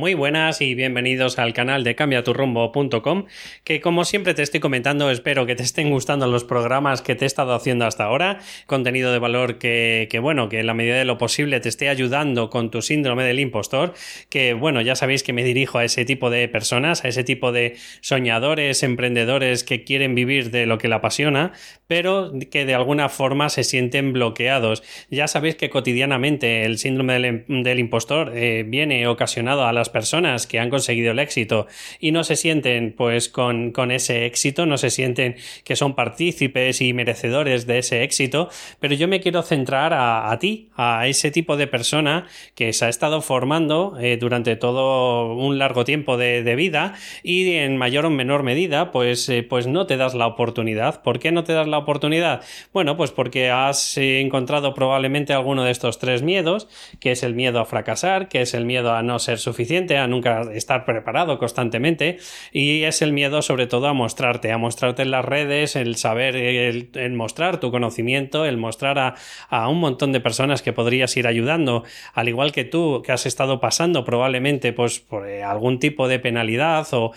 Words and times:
Muy 0.00 0.14
buenas 0.14 0.62
y 0.62 0.74
bienvenidos 0.74 1.38
al 1.38 1.52
canal 1.52 1.84
de 1.84 1.94
cambiaturrumbo.com 1.94 3.26
que 3.64 3.82
como 3.82 4.06
siempre 4.06 4.32
te 4.32 4.42
estoy 4.42 4.58
comentando 4.58 5.10
espero 5.10 5.44
que 5.44 5.54
te 5.54 5.62
estén 5.62 5.90
gustando 5.90 6.26
los 6.26 6.42
programas 6.44 7.02
que 7.02 7.14
te 7.14 7.26
he 7.26 7.28
estado 7.28 7.52
haciendo 7.52 7.84
hasta 7.84 8.04
ahora, 8.04 8.38
contenido 8.64 9.12
de 9.12 9.18
valor 9.18 9.58
que, 9.58 10.08
bueno, 10.22 10.48
que 10.48 10.60
en 10.60 10.66
la 10.68 10.72
medida 10.72 10.96
de 10.96 11.04
lo 11.04 11.18
posible 11.18 11.60
te 11.60 11.68
esté 11.68 11.90
ayudando 11.90 12.48
con 12.48 12.70
tu 12.70 12.80
síndrome 12.80 13.24
del 13.24 13.40
impostor, 13.40 13.92
que 14.30 14.54
bueno, 14.54 14.80
ya 14.80 14.96
sabéis 14.96 15.22
que 15.22 15.34
me 15.34 15.44
dirijo 15.44 15.76
a 15.76 15.84
ese 15.84 16.06
tipo 16.06 16.30
de 16.30 16.48
personas, 16.48 17.04
a 17.04 17.08
ese 17.08 17.22
tipo 17.22 17.52
de 17.52 17.76
soñadores, 18.00 18.82
emprendedores 18.82 19.64
que 19.64 19.84
quieren 19.84 20.14
vivir 20.14 20.50
de 20.50 20.64
lo 20.64 20.78
que 20.78 20.88
le 20.88 20.94
apasiona, 20.94 21.52
pero 21.88 22.32
que 22.50 22.64
de 22.64 22.72
alguna 22.72 23.10
forma 23.10 23.50
se 23.50 23.64
sienten 23.64 24.14
bloqueados. 24.14 24.82
Ya 25.10 25.28
sabéis 25.28 25.56
que 25.56 25.68
cotidianamente 25.68 26.64
el 26.64 26.78
síndrome 26.78 27.20
del, 27.20 27.44
del 27.48 27.78
impostor 27.78 28.32
eh, 28.34 28.64
viene 28.66 29.06
ocasionado 29.06 29.66
a 29.66 29.74
las 29.74 29.89
personas 29.90 30.46
que 30.46 30.58
han 30.58 30.70
conseguido 30.70 31.12
el 31.12 31.18
éxito 31.18 31.66
y 31.98 32.12
no 32.12 32.24
se 32.24 32.36
sienten 32.36 32.94
pues 32.96 33.28
con, 33.28 33.72
con 33.72 33.90
ese 33.90 34.26
éxito, 34.26 34.66
no 34.66 34.78
se 34.78 34.90
sienten 34.90 35.36
que 35.64 35.76
son 35.76 35.94
partícipes 35.94 36.80
y 36.80 36.92
merecedores 36.92 37.66
de 37.66 37.78
ese 37.78 38.02
éxito, 38.02 38.48
pero 38.78 38.94
yo 38.94 39.08
me 39.08 39.20
quiero 39.20 39.42
centrar 39.42 39.92
a, 39.92 40.30
a 40.30 40.38
ti, 40.38 40.68
a 40.76 41.06
ese 41.06 41.30
tipo 41.30 41.56
de 41.56 41.66
persona 41.66 42.26
que 42.54 42.72
se 42.72 42.84
ha 42.84 42.88
estado 42.88 43.20
formando 43.20 43.98
eh, 44.00 44.16
durante 44.16 44.56
todo 44.56 45.34
un 45.34 45.58
largo 45.58 45.84
tiempo 45.84 46.16
de, 46.16 46.42
de, 46.42 46.56
vida 46.56 46.94
y 47.22 47.54
en 47.54 47.76
mayor 47.76 48.06
o 48.06 48.10
menor 48.10 48.42
medida 48.42 48.90
pues, 48.90 49.28
eh, 49.28 49.42
pues 49.42 49.66
no 49.66 49.86
te 49.86 49.96
das 49.96 50.14
la 50.14 50.26
oportunidad. 50.26 51.02
¿Por 51.02 51.18
qué 51.18 51.32
no 51.32 51.44
te 51.44 51.52
das 51.52 51.66
la 51.66 51.78
oportunidad? 51.78 52.42
Bueno, 52.72 52.96
pues 52.96 53.10
porque 53.10 53.50
has 53.50 53.96
encontrado 53.96 54.74
probablemente 54.74 55.32
alguno 55.32 55.64
de 55.64 55.70
estos 55.70 55.98
tres 55.98 56.22
miedos, 56.22 56.68
que 57.00 57.12
es 57.12 57.22
el 57.22 57.34
miedo 57.34 57.60
a 57.60 57.64
fracasar, 57.64 58.28
que 58.28 58.42
es 58.42 58.54
el 58.54 58.64
miedo 58.64 58.92
a 58.92 59.02
no 59.02 59.18
ser 59.18 59.38
suficiente, 59.38 59.79
a 59.88 60.06
nunca 60.06 60.42
estar 60.52 60.84
preparado 60.84 61.38
constantemente 61.38 62.18
y 62.52 62.82
es 62.82 63.02
el 63.02 63.12
miedo 63.12 63.42
sobre 63.42 63.66
todo 63.66 63.86
a 63.88 63.92
mostrarte, 63.92 64.52
a 64.52 64.58
mostrarte 64.58 65.02
en 65.02 65.10
las 65.10 65.24
redes, 65.24 65.76
el 65.76 65.96
saber, 65.96 66.36
el, 66.36 67.12
mostrar 67.14 67.60
tu 67.60 67.70
conocimiento, 67.70 68.44
el 68.44 68.56
mostrar 68.56 68.98
a, 68.98 69.14
a, 69.48 69.68
un 69.68 69.78
montón 69.78 70.12
de 70.12 70.20
personas 70.20 70.62
que 70.62 70.72
podrías 70.72 71.16
ir 71.16 71.26
ayudando, 71.26 71.84
al 72.14 72.28
igual 72.28 72.52
que 72.52 72.64
tú 72.64 73.02
que 73.04 73.12
has 73.12 73.26
estado 73.26 73.60
pasando 73.60 74.04
probablemente 74.04 74.72
pues 74.72 75.00
por 75.00 75.28
eh, 75.28 75.42
algún 75.42 75.78
tipo 75.78 76.08
de 76.08 76.18
penalidad 76.18 76.86
o, 76.92 77.12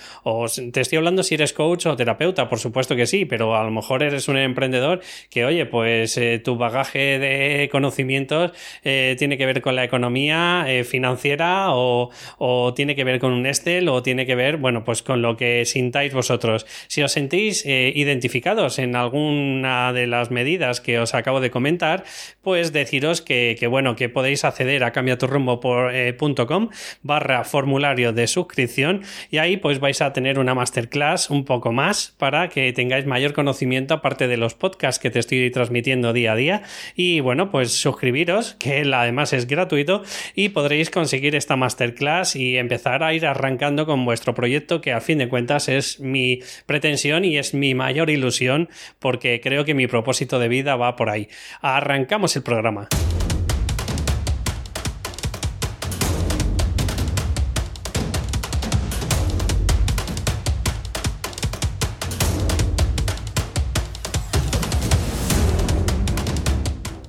te 0.71 0.81
estoy 0.81 0.97
hablando 0.97 1.23
si 1.23 1.35
eres 1.35 1.53
coach 1.53 1.85
o 1.85 1.95
terapeuta, 1.95 2.49
por 2.49 2.59
supuesto 2.59 2.95
que 2.95 3.05
sí, 3.05 3.25
pero 3.25 3.55
a 3.55 3.63
lo 3.63 3.71
mejor 3.71 4.03
eres 4.03 4.27
un 4.27 4.37
emprendedor 4.37 5.01
que 5.29 5.45
oye 5.45 5.65
pues 5.65 6.17
eh, 6.17 6.39
tu 6.39 6.55
bagaje 6.57 7.19
de 7.19 7.69
conocimientos 7.71 8.51
eh, 8.83 9.15
tiene 9.17 9.37
que 9.37 9.45
ver 9.45 9.61
con 9.61 9.75
la 9.75 9.83
economía 9.83 10.65
financiera 10.85 11.67
o, 11.71 12.09
o 12.45 12.73
tiene 12.73 12.93
que 12.93 13.05
ver 13.05 13.19
con 13.19 13.31
un 13.31 13.45
Estel 13.45 13.87
o 13.87 14.03
tiene 14.03 14.25
que 14.25 14.35
ver, 14.35 14.57
bueno, 14.57 14.83
pues 14.83 15.01
con 15.01 15.21
lo 15.21 15.37
que 15.37 15.63
sintáis 15.63 16.13
vosotros. 16.13 16.65
Si 16.87 17.01
os 17.01 17.13
sentís 17.13 17.65
eh, 17.65 17.93
identificados 17.95 18.79
en 18.79 18.97
alguna 18.97 19.93
de 19.93 20.07
las 20.07 20.29
medidas 20.29 20.81
que 20.81 20.99
os 20.99 21.13
acabo 21.13 21.39
de 21.39 21.51
comentar, 21.51 22.03
pues 22.41 22.73
deciros 22.73 23.21
que, 23.21 23.55
bueno, 23.69 23.95
que 23.95 24.09
podéis 24.09 24.43
acceder 24.43 24.83
a 24.83 24.91
cambiaturrumbo.com 24.91 25.93
eh, 25.93 26.75
barra 27.01 27.45
formulario 27.45 28.11
de 28.11 28.27
suscripción 28.27 29.03
y 29.31 29.37
ahí 29.37 29.55
pues 29.55 29.79
vais 29.79 30.01
a 30.01 30.11
tener 30.11 30.37
una 30.37 30.53
masterclass 30.53 31.29
un 31.29 31.45
poco 31.45 31.71
más 31.71 32.13
para 32.17 32.49
que 32.49 32.73
tengáis 32.73 33.05
mayor 33.05 33.31
conocimiento 33.31 33.93
aparte 33.93 34.27
de 34.27 34.35
los 34.35 34.53
podcasts 34.53 34.99
que 34.99 35.09
te 35.09 35.19
estoy 35.19 35.49
transmitiendo 35.49 36.11
día 36.11 36.33
a 36.33 36.35
día 36.35 36.63
y 36.93 37.21
bueno, 37.21 37.51
pues 37.51 37.71
suscribiros, 37.71 38.55
que 38.55 38.81
además 38.93 39.31
es 39.31 39.47
gratuito 39.47 40.03
y 40.35 40.49
podréis 40.49 40.89
conseguir 40.89 41.37
esta 41.37 41.55
masterclass 41.55 42.32
y 42.35 42.57
empezar 42.57 43.03
a 43.03 43.13
ir 43.13 43.25
arrancando 43.25 43.85
con 43.85 44.05
vuestro 44.05 44.33
proyecto 44.33 44.81
que 44.81 44.93
a 44.93 45.01
fin 45.01 45.17
de 45.17 45.29
cuentas 45.29 45.69
es 45.69 45.99
mi 45.99 46.41
pretensión 46.65 47.25
y 47.25 47.37
es 47.37 47.53
mi 47.53 47.75
mayor 47.75 48.09
ilusión 48.09 48.69
porque 48.99 49.41
creo 49.41 49.65
que 49.65 49.73
mi 49.73 49.87
propósito 49.87 50.39
de 50.39 50.47
vida 50.47 50.75
va 50.75 50.95
por 50.95 51.09
ahí. 51.09 51.27
Arrancamos 51.61 52.35
el 52.35 52.43
programa. 52.43 52.89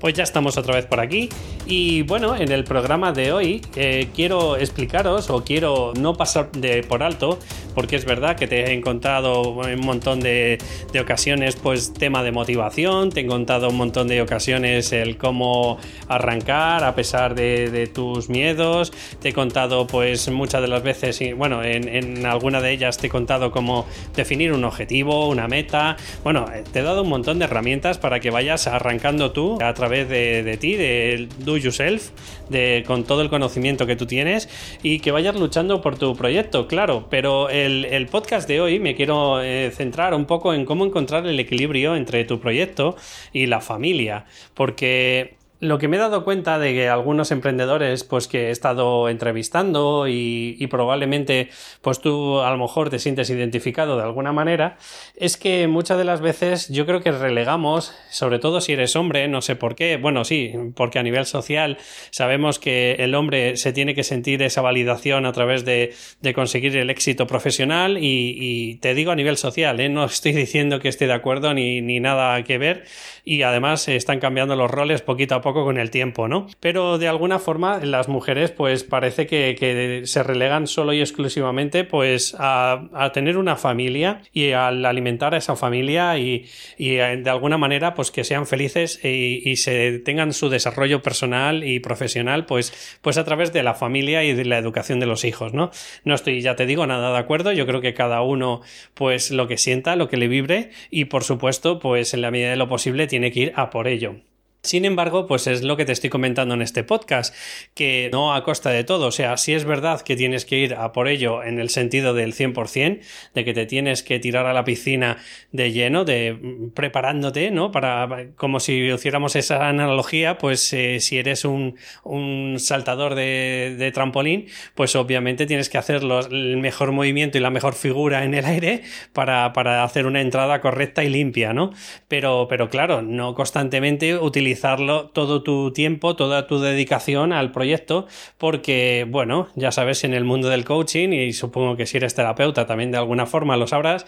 Pues 0.04 0.12
ya 0.12 0.22
estamos 0.22 0.59
otra 0.59 0.75
vez 0.75 0.84
por 0.84 1.00
aquí. 1.00 1.31
Y 1.65 2.03
bueno, 2.03 2.37
en 2.37 2.53
el 2.53 2.65
programa 2.65 3.12
de 3.12 3.32
hoy 3.32 3.62
eh, 3.75 4.09
quiero 4.15 4.59
explicaros 4.59 5.31
o 5.31 5.42
quiero 5.42 5.94
no 5.98 6.12
pasar 6.12 6.53
de 6.53 6.82
por 6.82 7.03
alto, 7.03 7.38
porque 7.75 7.97
es 7.97 8.05
verdad 8.05 8.37
que 8.37 8.47
te 8.47 8.65
he 8.65 8.73
encontrado 8.73 9.67
en 9.69 9.81
un 9.81 9.87
montón 9.87 10.21
de, 10.21 10.59
de, 10.93 11.01
ocasiones 11.01 11.57
pues 11.57 11.93
tema 11.93 12.23
de 12.23 12.33
motivación, 12.33 13.11
te 13.11 13.21
he 13.21 13.25
encontrado 13.25 13.69
un 13.69 13.77
montón 13.77 14.09
de 14.09 14.21
ocasiones 14.23 14.93
el 14.93 15.17
cómo 15.17 15.79
arrancar 16.09 16.84
a 16.84 16.95
pesar 16.95 17.34
de, 17.34 17.91
tus 17.93 18.29
miedos, 18.29 18.93
te 19.21 19.31
he 19.31 19.33
contado 19.33 19.87
pues 19.87 20.29
muchas 20.31 20.63
de 20.63 20.69
las 20.69 20.83
veces, 20.83 21.21
y 21.21 21.33
bueno, 21.33 21.63
en, 21.63 21.89
en, 21.89 22.27
alguna 22.27 22.61
de 22.61 22.73
ellas 22.73 22.99
te 22.99 23.09
he 23.09 23.11
contado 23.11 23.51
cómo 23.51 23.87
definir 24.15 24.53
un 24.53 24.65
objetivo, 24.65 25.29
una 25.29 25.49
meta, 25.49 25.97
bueno, 26.23 26.47
te 26.73 26.81
he 26.81 26.83
dado 26.83 27.03
un 27.03 27.09
montón 27.09 27.39
de 27.39 27.45
herramientas 27.45 27.99
para 27.99 28.21
que 28.21 28.31
vayas 28.31 28.67
arrancando 28.67 29.33
tú 29.33 29.59
a 29.63 29.75
través 29.75 30.09
de, 30.09 30.57
ti, 30.61 30.75
de 30.77 31.29
do 31.39 31.57
yourself, 31.57 32.11
de, 32.49 32.84
con 32.87 33.05
todo 33.05 33.23
el 33.23 33.31
conocimiento 33.31 33.87
que 33.87 33.97
tú 33.97 34.07
tienes 34.07 34.49
y 34.83 35.01
que 35.01 35.11
vayas 35.11 35.37
luchando 35.37 35.81
por 35.81 35.99
tu 35.99 36.15
proyecto, 36.17 36.67
claro. 36.67 37.07
Pero 37.11 37.49
el, 37.65 38.07
podcast 38.07 38.49
de 38.49 38.61
hoy 38.61 38.79
me 38.79 38.95
quiero 38.95 39.43
eh, 39.43 39.71
centrar 39.75 40.15
un 40.15 40.27
poco 40.27 40.55
en 40.55 40.65
cómo 40.65 40.85
encontrar 40.85 41.27
el 41.27 41.39
equilibrio 41.41 41.97
entre 41.97 42.25
tu 42.25 42.41
proyecto 42.41 42.97
y 43.33 43.47
la 43.47 43.61
familia, 43.61 44.27
porque 44.55 45.37
lo 45.65 45.79
que 45.79 45.89
me 45.89 45.97
he 45.97 46.01
dado 46.01 46.25
cuenta 46.25 46.59
de 46.59 46.75
que 46.75 46.89
algunos 46.89 47.31
emprendedores 47.31 48.05
pues 48.05 48.29
que 48.29 48.49
he 48.49 48.51
estado 48.51 49.09
entrevistando 49.09 50.07
y, 50.09 50.67
probablemente 50.71 51.51
pues 51.83 52.01
tú 52.01 52.41
a 52.41 52.51
lo 52.51 52.57
mejor 52.57 52.91
te 52.91 52.99
sientes 52.99 53.31
identificado 53.31 53.97
de 53.97 54.03
alguna 54.03 54.33
manera 54.33 54.77
es 55.15 55.37
que 55.37 55.69
muchas 55.69 55.99
de 55.99 56.05
las 56.05 56.21
veces 56.21 56.69
yo 56.69 56.85
creo 56.85 57.01
que 57.01 57.13
relegamos 57.13 57.95
sobre 58.11 58.39
todo 58.39 58.61
si 58.61 58.73
eres 58.73 58.97
hombre 58.97 59.29
no 59.29 59.41
sé 59.41 59.55
por 59.55 59.77
qué 59.77 59.97
bueno 59.97 60.25
sí 60.25 60.53
porque 60.75 60.99
a 60.99 61.03
nivel 61.03 61.27
social 61.27 61.77
sabemos 62.11 62.59
que 62.59 62.97
el 62.99 63.15
hombre 63.15 63.57
se 63.57 63.73
tiene 63.73 63.95
que 63.95 64.03
sentir 64.03 64.43
esa 64.43 64.63
validación 64.63 65.27
a 65.27 65.33
través 65.33 65.65
de, 65.65 65.95
conseguir 66.35 66.77
el 66.77 66.91
éxito 66.91 67.27
profesional 67.27 67.99
y, 67.99 68.37
y, 68.37 68.75
te 68.77 68.95
digo 68.95 69.13
a 69.13 69.17
nivel 69.17 69.37
social 69.37 69.79
¿eh? 69.79 69.89
no 69.89 70.05
estoy 70.05 70.33
diciendo 70.33 70.81
que 70.81 70.89
esté 70.89 71.07
de 71.07 71.13
acuerdo 71.13 71.55
ni, 71.55 71.83
ni 71.83 72.01
nada 72.01 72.43
que 72.43 72.59
ver 72.59 72.85
y 73.25 73.43
además 73.43 73.87
están 73.87 74.19
cambiando 74.19 74.57
los 74.57 74.71
roles 74.71 75.03
poquito 75.03 75.37
a 75.37 75.41
poco 75.41 75.53
con 75.62 75.78
el 75.78 75.91
tiempo, 75.91 76.26
¿no? 76.26 76.48
Pero 76.59 76.98
de 76.98 77.06
alguna 77.06 77.38
forma 77.38 77.78
las 77.78 78.09
mujeres 78.09 78.50
pues 78.50 78.82
parece 78.82 79.26
que, 79.26 80.03
se 80.04 80.22
relegan 80.22 80.66
solo 80.66 80.92
y 80.92 81.00
exclusivamente 81.00 81.84
pues 81.84 82.34
a, 82.38 83.10
tener 83.12 83.37
una 83.37 83.56
familia 83.56 84.22
y 84.32 84.53
al 84.53 84.84
alimentar 84.84 85.34
a 85.34 85.38
esa 85.38 85.54
familia 85.54 86.19
y, 86.19 86.47
y 86.78 86.94
de 86.94 87.31
alguna 87.31 87.59
manera 87.59 87.94
pues 87.94 88.10
que 88.10 88.25
sean 88.25 88.47
felices 88.47 89.00
y, 89.04 89.42
y, 89.48 89.56
se 89.56 89.98
tengan 90.00 90.32
su 90.32 90.48
desarrollo 90.48 91.03
personal 91.03 91.62
y 91.65 91.78
profesional 91.81 92.47
pues, 92.47 92.98
pues 93.03 93.19
a 93.19 93.25
través 93.25 93.53
de 93.53 93.62
la 93.62 93.75
familia 93.75 94.25
y 94.25 94.34
de 94.34 94.44
la 94.44 94.59
educación 94.59 94.98
de 95.00 95.06
los 95.06 95.25
hijos, 95.25 95.53
¿no? 95.54 95.71
No 96.04 96.15
estoy, 96.15 96.41
ya 96.41 96.56
te 96.56 96.66
digo, 96.66 96.86
nada 96.86 97.12
de 97.12 97.19
acuerdo, 97.19 97.53
yo 97.53 97.66
creo 97.66 97.81
que 97.81 97.94
cada 97.94 98.22
uno 98.22 98.62
pues 98.94 99.31
lo 99.31 99.47
que 99.47 99.59
sienta, 99.59 99.97
lo 99.97 100.09
que 100.09 100.16
le 100.16 100.28
vibre 100.28 100.71
y 100.91 101.06
por 101.06 101.25
supuesto 101.25 101.78
pues 101.78 102.15
en 102.15 102.22
la 102.22 102.31
medida 102.31 102.50
de 102.50 102.56
lo 102.56 102.69
posible 102.69 103.06
tiene 103.06 103.31
que 103.31 103.41
ir 103.41 103.53
a 103.56 103.71
por 103.71 103.88
ello. 103.88 104.16
Sin 104.65 104.87
embargo, 104.87 105.27
pues 105.27 105.47
es 105.47 105.63
lo 105.63 105.77
que 105.77 105.85
te 105.85 105.93
estoy 105.93 106.09
comentando 106.09 106.55
en 106.55 106.63
este 106.63 106.85
podcast, 106.85 107.35
que 107.75 108.09
no 108.11 108.35
a 108.35 108.43
costa 108.45 108.71
de 108.71 108.83
todo, 108.83 109.09
o 109.09 109.13
sea, 109.13 109.37
si 109.37 109.53
es 109.53 109.67
verdad 109.67 110.01
que 110.01 110.17
tienes 110.17 110.47
que 110.47 110.59
ir 110.59 110.75
a 110.75 110.93
por 110.93 111.07
ello 111.07 111.43
en 111.43 111.59
el 111.59 111.69
sentido 111.69 112.15
del 112.15 112.34
100%, 112.34 113.01
de 113.34 113.45
que 113.45 113.53
te 113.53 113.66
tienes 113.66 114.03
que 114.03 114.19
tirar 114.19 114.47
a 114.47 114.55
la 114.55 114.65
piscina 114.65 115.19
de 115.53 115.71
lleno, 115.72 116.07
de 116.07 116.33
mm, 116.33 116.71
preparándote, 116.71 117.51
¿no? 117.51 117.72
Para, 117.72 118.28
como 118.37 118.59
si 118.59 118.91
hiciéramos 118.91 119.37
esa 119.37 119.69
analogía, 119.69 120.39
pues 120.39 120.72
eh, 120.72 120.99
si 121.01 121.19
eres 121.19 121.45
un, 121.45 121.77
un 122.03 122.57
saltador 122.59 123.15
de, 123.15 123.91
trampolín, 123.93 124.47
pues 124.75 124.97
obviamente 124.97 125.45
tienes 125.45 125.69
que 125.69 125.77
hacer 125.77 126.01
el 126.03 126.57
mejor 126.57 126.93
movimiento 126.93 127.37
y 127.37 127.43
la 127.43 127.51
mejor 127.51 127.75
figura 127.75 128.25
en 128.25 128.33
el 128.33 128.47
aire 128.47 128.83
para, 129.13 129.53
para 129.53 129.84
hacer 129.84 130.07
una 130.07 130.22
entrada 130.22 130.63
correcta 130.63 131.05
y 131.05 131.10
limpia, 131.10 131.53
¿no? 131.53 131.72
Pero, 132.09 132.47
pero 132.49 132.71
claro, 132.71 133.03
no 133.03 133.34
constantemente 133.34 134.17
utilizar 134.17 134.53
canalizarlo 134.54 135.09
todo 135.10 135.42
tu 135.42 135.72
tiempo, 135.72 136.16
toda 136.16 136.47
tu 136.47 136.60
dedicación 136.60 137.33
al 137.33 137.51
proyecto, 137.51 138.06
porque, 138.39 139.06
bueno, 139.09 139.48
ya 139.56 139.72
sabes, 139.72 140.04
en 140.04 140.15
el 140.15 140.24
mundo 140.24 140.48
del 140.48 140.65
coaching, 140.65 141.10
y 141.10 141.33
supongo 141.33 141.77
que 141.77 141.86
si 141.86 141.97
eres 141.97 142.15
terapeuta 142.15 142.66
también 142.66 142.92
de 142.92 142.98
alguna 142.98 143.27
forma 143.27 143.56
lo 143.56 143.66
sabrás, 143.66 144.06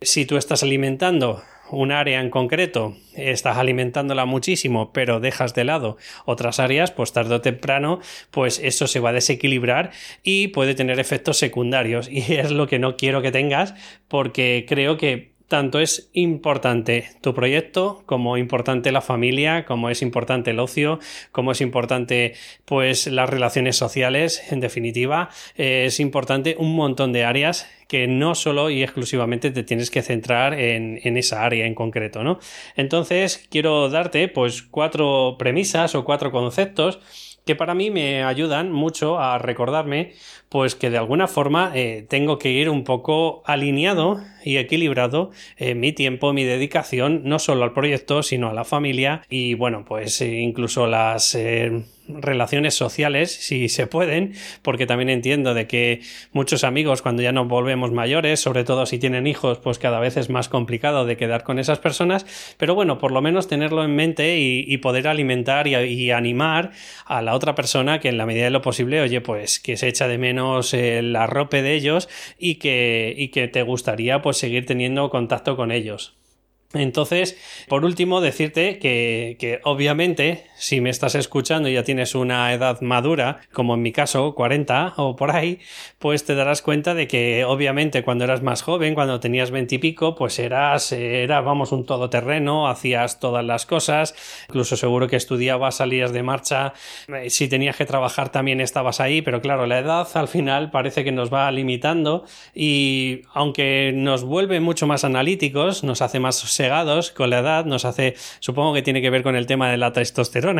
si 0.00 0.24
tú 0.24 0.36
estás 0.36 0.62
alimentando 0.62 1.42
un 1.70 1.90
área 1.90 2.20
en 2.20 2.28
concreto, 2.28 2.94
estás 3.14 3.56
alimentándola 3.56 4.26
muchísimo, 4.26 4.92
pero 4.92 5.20
dejas 5.20 5.54
de 5.54 5.64
lado 5.64 5.96
otras 6.26 6.60
áreas, 6.60 6.90
pues 6.90 7.12
tarde 7.12 7.34
o 7.34 7.40
temprano, 7.40 8.00
pues 8.30 8.60
eso 8.62 8.86
se 8.86 9.00
va 9.00 9.10
a 9.10 9.14
desequilibrar 9.14 9.90
y 10.22 10.48
puede 10.48 10.74
tener 10.74 11.00
efectos 11.00 11.38
secundarios. 11.38 12.08
Y 12.12 12.34
es 12.34 12.50
lo 12.50 12.66
que 12.66 12.78
no 12.78 12.96
quiero 12.96 13.22
que 13.22 13.32
tengas, 13.32 13.74
porque 14.08 14.66
creo 14.68 14.96
que 14.96 15.31
tanto 15.48 15.80
es 15.80 16.10
importante 16.12 17.10
tu 17.20 17.34
proyecto 17.34 18.02
como 18.06 18.36
importante 18.36 18.92
la 18.92 19.00
familia, 19.00 19.64
como 19.64 19.90
es 19.90 20.02
importante 20.02 20.50
el 20.50 20.60
ocio, 20.60 20.98
como 21.30 21.52
es 21.52 21.60
importante 21.60 22.34
pues 22.64 23.06
las 23.06 23.28
relaciones 23.28 23.76
sociales, 23.76 24.42
en 24.50 24.60
definitiva, 24.60 25.28
eh, 25.56 25.84
es 25.86 26.00
importante 26.00 26.56
un 26.58 26.74
montón 26.74 27.12
de 27.12 27.24
áreas 27.24 27.68
que 27.88 28.06
no 28.06 28.34
solo 28.34 28.70
y 28.70 28.82
exclusivamente 28.82 29.50
te 29.50 29.62
tienes 29.62 29.90
que 29.90 30.02
centrar 30.02 30.54
en, 30.54 31.00
en, 31.02 31.16
esa 31.16 31.44
área 31.44 31.66
en 31.66 31.74
concreto, 31.74 32.24
¿no? 32.24 32.38
Entonces 32.74 33.46
quiero 33.50 33.90
darte 33.90 34.28
pues 34.28 34.62
cuatro 34.62 35.36
premisas 35.38 35.94
o 35.94 36.04
cuatro 36.04 36.30
conceptos 36.30 37.00
que 37.44 37.56
para 37.56 37.74
mí 37.74 37.90
me 37.90 38.24
ayudan 38.24 38.72
mucho 38.72 39.18
a 39.18 39.38
recordarme 39.38 40.12
pues 40.48 40.74
que 40.74 40.90
de 40.90 40.98
alguna 40.98 41.28
forma 41.28 41.72
eh, 41.74 42.04
tengo 42.08 42.38
que 42.38 42.50
ir 42.50 42.68
un 42.68 42.84
poco 42.84 43.42
alineado 43.46 44.20
y 44.44 44.58
equilibrado 44.58 45.30
eh, 45.56 45.74
mi 45.74 45.92
tiempo, 45.92 46.32
mi 46.32 46.44
dedicación, 46.44 47.22
no 47.24 47.38
solo 47.38 47.64
al 47.64 47.72
proyecto, 47.72 48.22
sino 48.22 48.50
a 48.50 48.54
la 48.54 48.64
familia 48.64 49.22
y 49.30 49.54
bueno, 49.54 49.84
pues 49.86 50.20
eh, 50.20 50.40
incluso 50.40 50.86
las 50.86 51.36
relaciones 52.20 52.74
sociales, 52.74 53.32
si 53.32 53.68
se 53.68 53.86
pueden, 53.86 54.34
porque 54.62 54.86
también 54.86 55.08
entiendo 55.08 55.54
de 55.54 55.66
que 55.66 56.00
muchos 56.32 56.64
amigos 56.64 57.02
cuando 57.02 57.22
ya 57.22 57.32
nos 57.32 57.48
volvemos 57.48 57.92
mayores, 57.92 58.40
sobre 58.40 58.64
todo 58.64 58.86
si 58.86 58.98
tienen 58.98 59.26
hijos, 59.26 59.58
pues 59.58 59.78
cada 59.78 60.00
vez 60.00 60.16
es 60.16 60.30
más 60.30 60.48
complicado 60.48 61.04
de 61.04 61.16
quedar 61.16 61.44
con 61.44 61.58
esas 61.58 61.78
personas, 61.78 62.26
pero 62.58 62.74
bueno, 62.74 62.98
por 62.98 63.12
lo 63.12 63.22
menos 63.22 63.48
tenerlo 63.48 63.84
en 63.84 63.94
mente 63.94 64.38
y, 64.38 64.76
poder 64.78 65.06
alimentar 65.06 65.68
y, 65.68 66.10
animar 66.10 66.72
a 67.06 67.22
la 67.22 67.34
otra 67.34 67.54
persona 67.54 68.00
que 68.00 68.08
en 68.08 68.18
la 68.18 68.26
medida 68.26 68.44
de 68.44 68.50
lo 68.50 68.62
posible, 68.62 69.00
oye, 69.00 69.20
pues 69.20 69.60
que 69.60 69.76
se 69.76 69.88
echa 69.88 70.08
de 70.08 70.18
menos 70.18 70.74
el 70.74 71.14
arrope 71.14 71.62
de 71.62 71.74
ellos 71.74 72.08
y 72.38 72.56
que, 72.56 73.14
y 73.16 73.28
que 73.28 73.48
te 73.48 73.62
gustaría 73.62 74.22
pues 74.22 74.36
seguir 74.36 74.66
teniendo 74.66 75.08
contacto 75.10 75.56
con 75.56 75.70
ellos. 75.70 76.16
Entonces, 76.74 77.36
por 77.68 77.84
último, 77.84 78.20
decirte 78.20 78.78
que, 78.78 79.36
que, 79.38 79.60
obviamente, 79.64 80.44
si 80.62 80.80
me 80.80 80.90
estás 80.90 81.16
escuchando 81.16 81.68
y 81.68 81.74
ya 81.74 81.82
tienes 81.82 82.14
una 82.14 82.52
edad 82.52 82.80
madura, 82.80 83.40
como 83.52 83.74
en 83.74 83.82
mi 83.82 83.90
caso, 83.90 84.34
40 84.34 84.94
o 84.96 85.16
por 85.16 85.32
ahí, 85.32 85.58
pues 85.98 86.24
te 86.24 86.36
darás 86.36 86.62
cuenta 86.62 86.94
de 86.94 87.08
que 87.08 87.44
obviamente 87.44 88.04
cuando 88.04 88.22
eras 88.22 88.42
más 88.42 88.62
joven, 88.62 88.94
cuando 88.94 89.18
tenías 89.18 89.50
20 89.50 89.74
y 89.74 89.78
pico, 89.78 90.14
pues 90.14 90.38
eras, 90.38 90.92
era, 90.92 91.40
vamos, 91.40 91.72
un 91.72 91.84
todoterreno, 91.84 92.68
hacías 92.68 93.18
todas 93.18 93.44
las 93.44 93.66
cosas, 93.66 94.14
incluso 94.48 94.76
seguro 94.76 95.08
que 95.08 95.16
estudiabas, 95.16 95.76
salías 95.76 96.12
de 96.12 96.22
marcha, 96.22 96.74
eh, 97.08 97.28
si 97.30 97.48
tenías 97.48 97.76
que 97.76 97.86
trabajar 97.86 98.30
también 98.30 98.60
estabas 98.60 99.00
ahí, 99.00 99.22
pero 99.22 99.40
claro, 99.40 99.66
la 99.66 99.80
edad 99.80 100.06
al 100.14 100.28
final 100.28 100.70
parece 100.70 101.02
que 101.02 101.12
nos 101.12 101.32
va 101.32 101.50
limitando 101.50 102.24
y 102.54 103.22
aunque 103.34 103.92
nos 103.94 104.22
vuelve 104.22 104.60
mucho 104.60 104.86
más 104.86 105.02
analíticos, 105.02 105.82
nos 105.82 106.02
hace 106.02 106.20
más 106.20 106.40
con 107.14 107.30
la 107.30 107.38
edad, 107.38 107.64
nos 107.64 107.84
hace, 107.84 108.14
supongo 108.40 108.74
que 108.74 108.82
tiene 108.82 109.00
que 109.00 109.10
ver 109.10 109.22
con 109.22 109.36
el 109.36 109.46
tema 109.46 109.70
de 109.70 109.76
la 109.76 109.92
testosterona, 109.92 110.51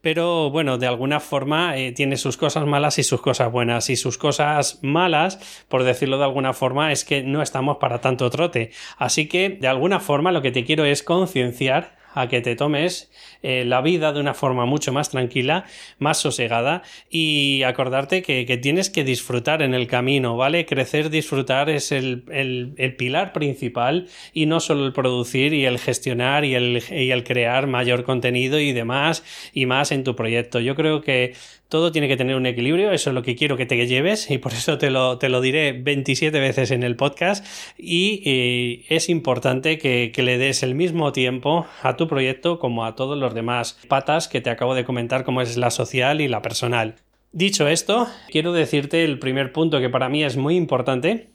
pero 0.00 0.50
bueno, 0.50 0.78
de 0.78 0.86
alguna 0.86 1.20
forma 1.20 1.76
eh, 1.76 1.92
tiene 1.92 2.16
sus 2.16 2.36
cosas 2.36 2.66
malas 2.66 2.98
y 2.98 3.02
sus 3.02 3.20
cosas 3.20 3.50
buenas. 3.50 3.90
Y 3.90 3.96
sus 3.96 4.18
cosas 4.18 4.78
malas, 4.82 5.64
por 5.68 5.84
decirlo 5.84 6.18
de 6.18 6.24
alguna 6.24 6.52
forma, 6.52 6.92
es 6.92 7.04
que 7.04 7.22
no 7.22 7.42
estamos 7.42 7.78
para 7.78 8.00
tanto 8.00 8.30
trote. 8.30 8.70
Así 8.98 9.26
que, 9.26 9.50
de 9.50 9.68
alguna 9.68 10.00
forma, 10.00 10.32
lo 10.32 10.42
que 10.42 10.52
te 10.52 10.64
quiero 10.64 10.84
es 10.84 11.02
concienciar 11.02 11.99
a 12.14 12.28
que 12.28 12.40
te 12.40 12.56
tomes 12.56 13.10
eh, 13.42 13.64
la 13.64 13.80
vida 13.80 14.12
de 14.12 14.20
una 14.20 14.34
forma 14.34 14.66
mucho 14.66 14.92
más 14.92 15.10
tranquila, 15.10 15.64
más 15.98 16.18
sosegada 16.18 16.82
y 17.08 17.62
acordarte 17.62 18.22
que, 18.22 18.50
tienes 18.60 18.90
que 18.90 19.04
disfrutar 19.04 19.62
en 19.62 19.74
el 19.74 19.86
camino, 19.86 20.36
¿vale? 20.36 20.66
Crecer, 20.66 21.08
disfrutar 21.08 21.70
es 21.70 21.92
el, 21.92 22.24
el, 22.30 22.96
pilar 22.96 23.32
principal 23.32 24.08
y 24.32 24.46
no 24.46 24.60
solo 24.60 24.84
el 24.84 24.92
producir 24.92 25.54
y 25.54 25.64
el 25.64 25.78
gestionar 25.78 26.44
y 26.44 26.54
el, 26.54 26.82
y 26.90 27.10
el 27.10 27.24
crear 27.24 27.66
mayor 27.66 28.04
contenido 28.04 28.58
y 28.58 28.72
demás 28.72 29.24
y 29.54 29.66
más 29.66 29.92
en 29.92 30.04
tu 30.04 30.16
proyecto. 30.16 30.60
Yo 30.60 30.74
creo 30.74 31.00
que 31.00 31.34
todo 31.70 31.92
tiene 31.92 32.08
que 32.08 32.16
tener 32.16 32.36
un 32.36 32.46
equilibrio, 32.46 32.90
eso 32.90 33.10
es 33.10 33.14
lo 33.14 33.22
que 33.22 33.36
quiero 33.36 33.56
que 33.56 33.64
te 33.64 33.86
lleves 33.86 34.28
y 34.30 34.38
por 34.38 34.52
eso 34.52 34.76
te 34.76 34.90
lo, 34.90 35.18
te 35.18 35.28
lo 35.28 35.40
diré 35.40 35.72
27 35.72 36.38
veces 36.38 36.72
en 36.72 36.82
el 36.82 36.96
podcast 36.96 37.46
y, 37.78 38.84
es 38.88 39.08
importante 39.08 39.78
que, 39.78 40.10
que, 40.12 40.22
le 40.22 40.36
des 40.36 40.64
el 40.64 40.74
mismo 40.74 41.12
tiempo 41.12 41.66
a 41.82 41.96
proyecto 42.08 42.58
como 42.58 42.84
a 42.84 42.94
todos 42.94 43.18
los 43.18 43.34
demás 43.34 43.78
patas 43.88 44.28
que 44.28 44.40
te 44.40 44.50
acabo 44.50 44.74
de 44.74 44.84
comentar 44.84 45.24
como 45.24 45.40
es 45.40 45.56
la 45.56 45.70
social 45.70 46.20
y 46.20 46.28
la 46.28 46.42
personal. 46.42 46.96
Dicho 47.32 47.68
esto, 47.68 48.08
quiero 48.28 48.52
decirte 48.52 49.04
el 49.04 49.18
primer 49.18 49.52
punto 49.52 49.80
que 49.80 49.88
para 49.88 50.08
mí 50.08 50.24
es 50.24 50.36
muy 50.36 50.56
importante 50.56 51.30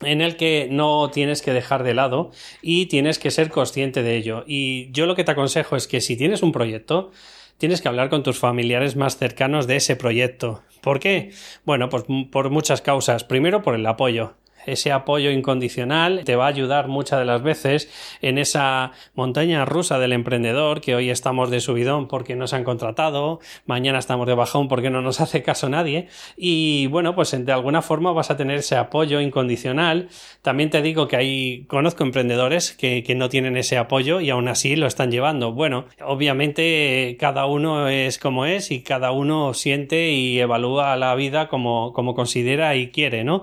en 0.00 0.20
el 0.20 0.36
que 0.36 0.68
no 0.70 1.10
tienes 1.10 1.42
que 1.42 1.52
dejar 1.52 1.82
de 1.82 1.94
lado 1.94 2.30
y 2.60 2.86
tienes 2.86 3.18
que 3.18 3.30
ser 3.30 3.50
consciente 3.50 4.02
de 4.02 4.16
ello. 4.16 4.44
Y 4.46 4.90
yo 4.92 5.06
lo 5.06 5.14
que 5.14 5.24
te 5.24 5.32
aconsejo 5.32 5.76
es 5.76 5.86
que 5.86 6.00
si 6.00 6.16
tienes 6.16 6.42
un 6.42 6.52
proyecto, 6.52 7.10
tienes 7.58 7.80
que 7.80 7.88
hablar 7.88 8.08
con 8.08 8.22
tus 8.22 8.38
familiares 8.38 8.96
más 8.96 9.16
cercanos 9.16 9.66
de 9.66 9.76
ese 9.76 9.96
proyecto. 9.96 10.62
¿Por 10.80 11.00
qué? 11.00 11.32
Bueno, 11.64 11.88
pues 11.88 12.04
por 12.30 12.50
muchas 12.50 12.82
causas. 12.82 13.24
Primero, 13.24 13.62
por 13.62 13.74
el 13.74 13.86
apoyo 13.86 14.34
ese 14.66 14.92
apoyo 14.92 15.30
incondicional 15.30 16.22
te 16.24 16.36
va 16.36 16.46
a 16.46 16.48
ayudar 16.48 16.88
muchas 16.88 17.18
de 17.18 17.24
las 17.24 17.42
veces 17.42 17.90
en 18.20 18.38
esa 18.38 18.92
montaña 19.14 19.64
rusa 19.64 19.98
del 19.98 20.12
emprendedor 20.12 20.80
que 20.80 20.94
hoy 20.94 21.10
estamos 21.10 21.50
de 21.50 21.60
subidón 21.60 22.08
porque 22.08 22.36
nos 22.36 22.52
han 22.52 22.64
contratado, 22.64 23.40
mañana 23.66 23.98
estamos 23.98 24.26
de 24.26 24.34
bajón 24.34 24.68
porque 24.68 24.90
no 24.90 25.02
nos 25.02 25.20
hace 25.22 25.42
caso 25.42 25.68
nadie 25.68 26.08
y 26.36 26.86
bueno, 26.88 27.14
pues 27.14 27.32
de 27.32 27.52
alguna 27.52 27.82
forma 27.82 28.12
vas 28.12 28.30
a 28.30 28.36
tener 28.36 28.58
ese 28.58 28.76
apoyo 28.76 29.20
incondicional. 29.20 30.08
También 30.42 30.70
te 30.70 30.82
digo 30.82 31.08
que 31.08 31.16
hay, 31.16 31.64
conozco 31.66 32.04
emprendedores 32.04 32.72
que, 32.72 33.02
que 33.02 33.14
no 33.14 33.28
tienen 33.28 33.56
ese 33.56 33.78
apoyo 33.78 34.20
y 34.20 34.30
aún 34.30 34.48
así 34.48 34.76
lo 34.76 34.86
están 34.86 35.10
llevando. 35.10 35.52
Bueno, 35.52 35.86
obviamente 36.04 37.16
cada 37.18 37.46
uno 37.46 37.88
es 37.88 38.18
como 38.18 38.46
es 38.46 38.70
y 38.70 38.82
cada 38.82 39.12
uno 39.12 39.54
siente 39.54 40.10
y 40.10 40.38
evalúa 40.38 40.96
la 40.96 41.14
vida 41.14 41.48
como, 41.48 41.92
como 41.92 42.14
considera 42.14 42.76
y 42.76 42.88
quiere, 42.90 43.24
¿no? 43.24 43.42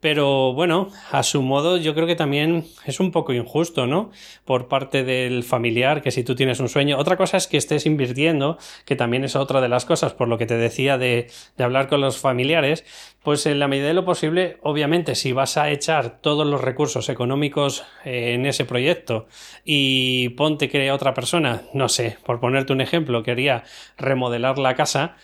Pero 0.00 0.54
bueno, 0.54 0.88
a 1.12 1.22
su 1.22 1.42
modo 1.42 1.76
yo 1.76 1.94
creo 1.94 2.06
que 2.06 2.16
también 2.16 2.64
es 2.86 3.00
un 3.00 3.10
poco 3.10 3.34
injusto, 3.34 3.86
¿no? 3.86 4.10
Por 4.46 4.66
parte 4.66 5.04
del 5.04 5.44
familiar, 5.44 6.00
que 6.00 6.10
si 6.10 6.24
tú 6.24 6.34
tienes 6.34 6.58
un 6.58 6.70
sueño. 6.70 6.96
Otra 6.96 7.18
cosa 7.18 7.36
es 7.36 7.46
que 7.46 7.58
estés 7.58 7.84
invirtiendo, 7.84 8.56
que 8.86 8.96
también 8.96 9.24
es 9.24 9.36
otra 9.36 9.60
de 9.60 9.68
las 9.68 9.84
cosas, 9.84 10.14
por 10.14 10.26
lo 10.26 10.38
que 10.38 10.46
te 10.46 10.56
decía 10.56 10.96
de, 10.96 11.30
hablar 11.58 11.88
con 11.88 12.00
los 12.00 12.16
familiares, 12.16 12.84
pues 13.22 13.44
en 13.44 13.58
la 13.58 13.68
medida 13.68 13.88
de 13.88 13.94
lo 13.94 14.06
posible, 14.06 14.56
obviamente, 14.62 15.14
si 15.14 15.32
vas 15.32 15.58
a 15.58 15.70
echar 15.70 16.22
todos 16.22 16.46
los 16.46 16.62
recursos 16.62 17.10
económicos 17.10 17.84
eh, 18.06 18.32
en 18.32 18.46
ese 18.46 18.64
proyecto 18.64 19.26
y 19.66 20.30
ponte 20.30 20.70
que 20.70 20.90
otra 20.92 21.12
persona, 21.12 21.62
no 21.74 21.90
sé, 21.90 22.16
por 22.24 22.40
ponerte 22.40 22.72
un 22.72 22.80
ejemplo, 22.80 23.22
quería 23.22 23.64
remodelar 23.98 24.58
la 24.58 24.74
casa, 24.74 25.16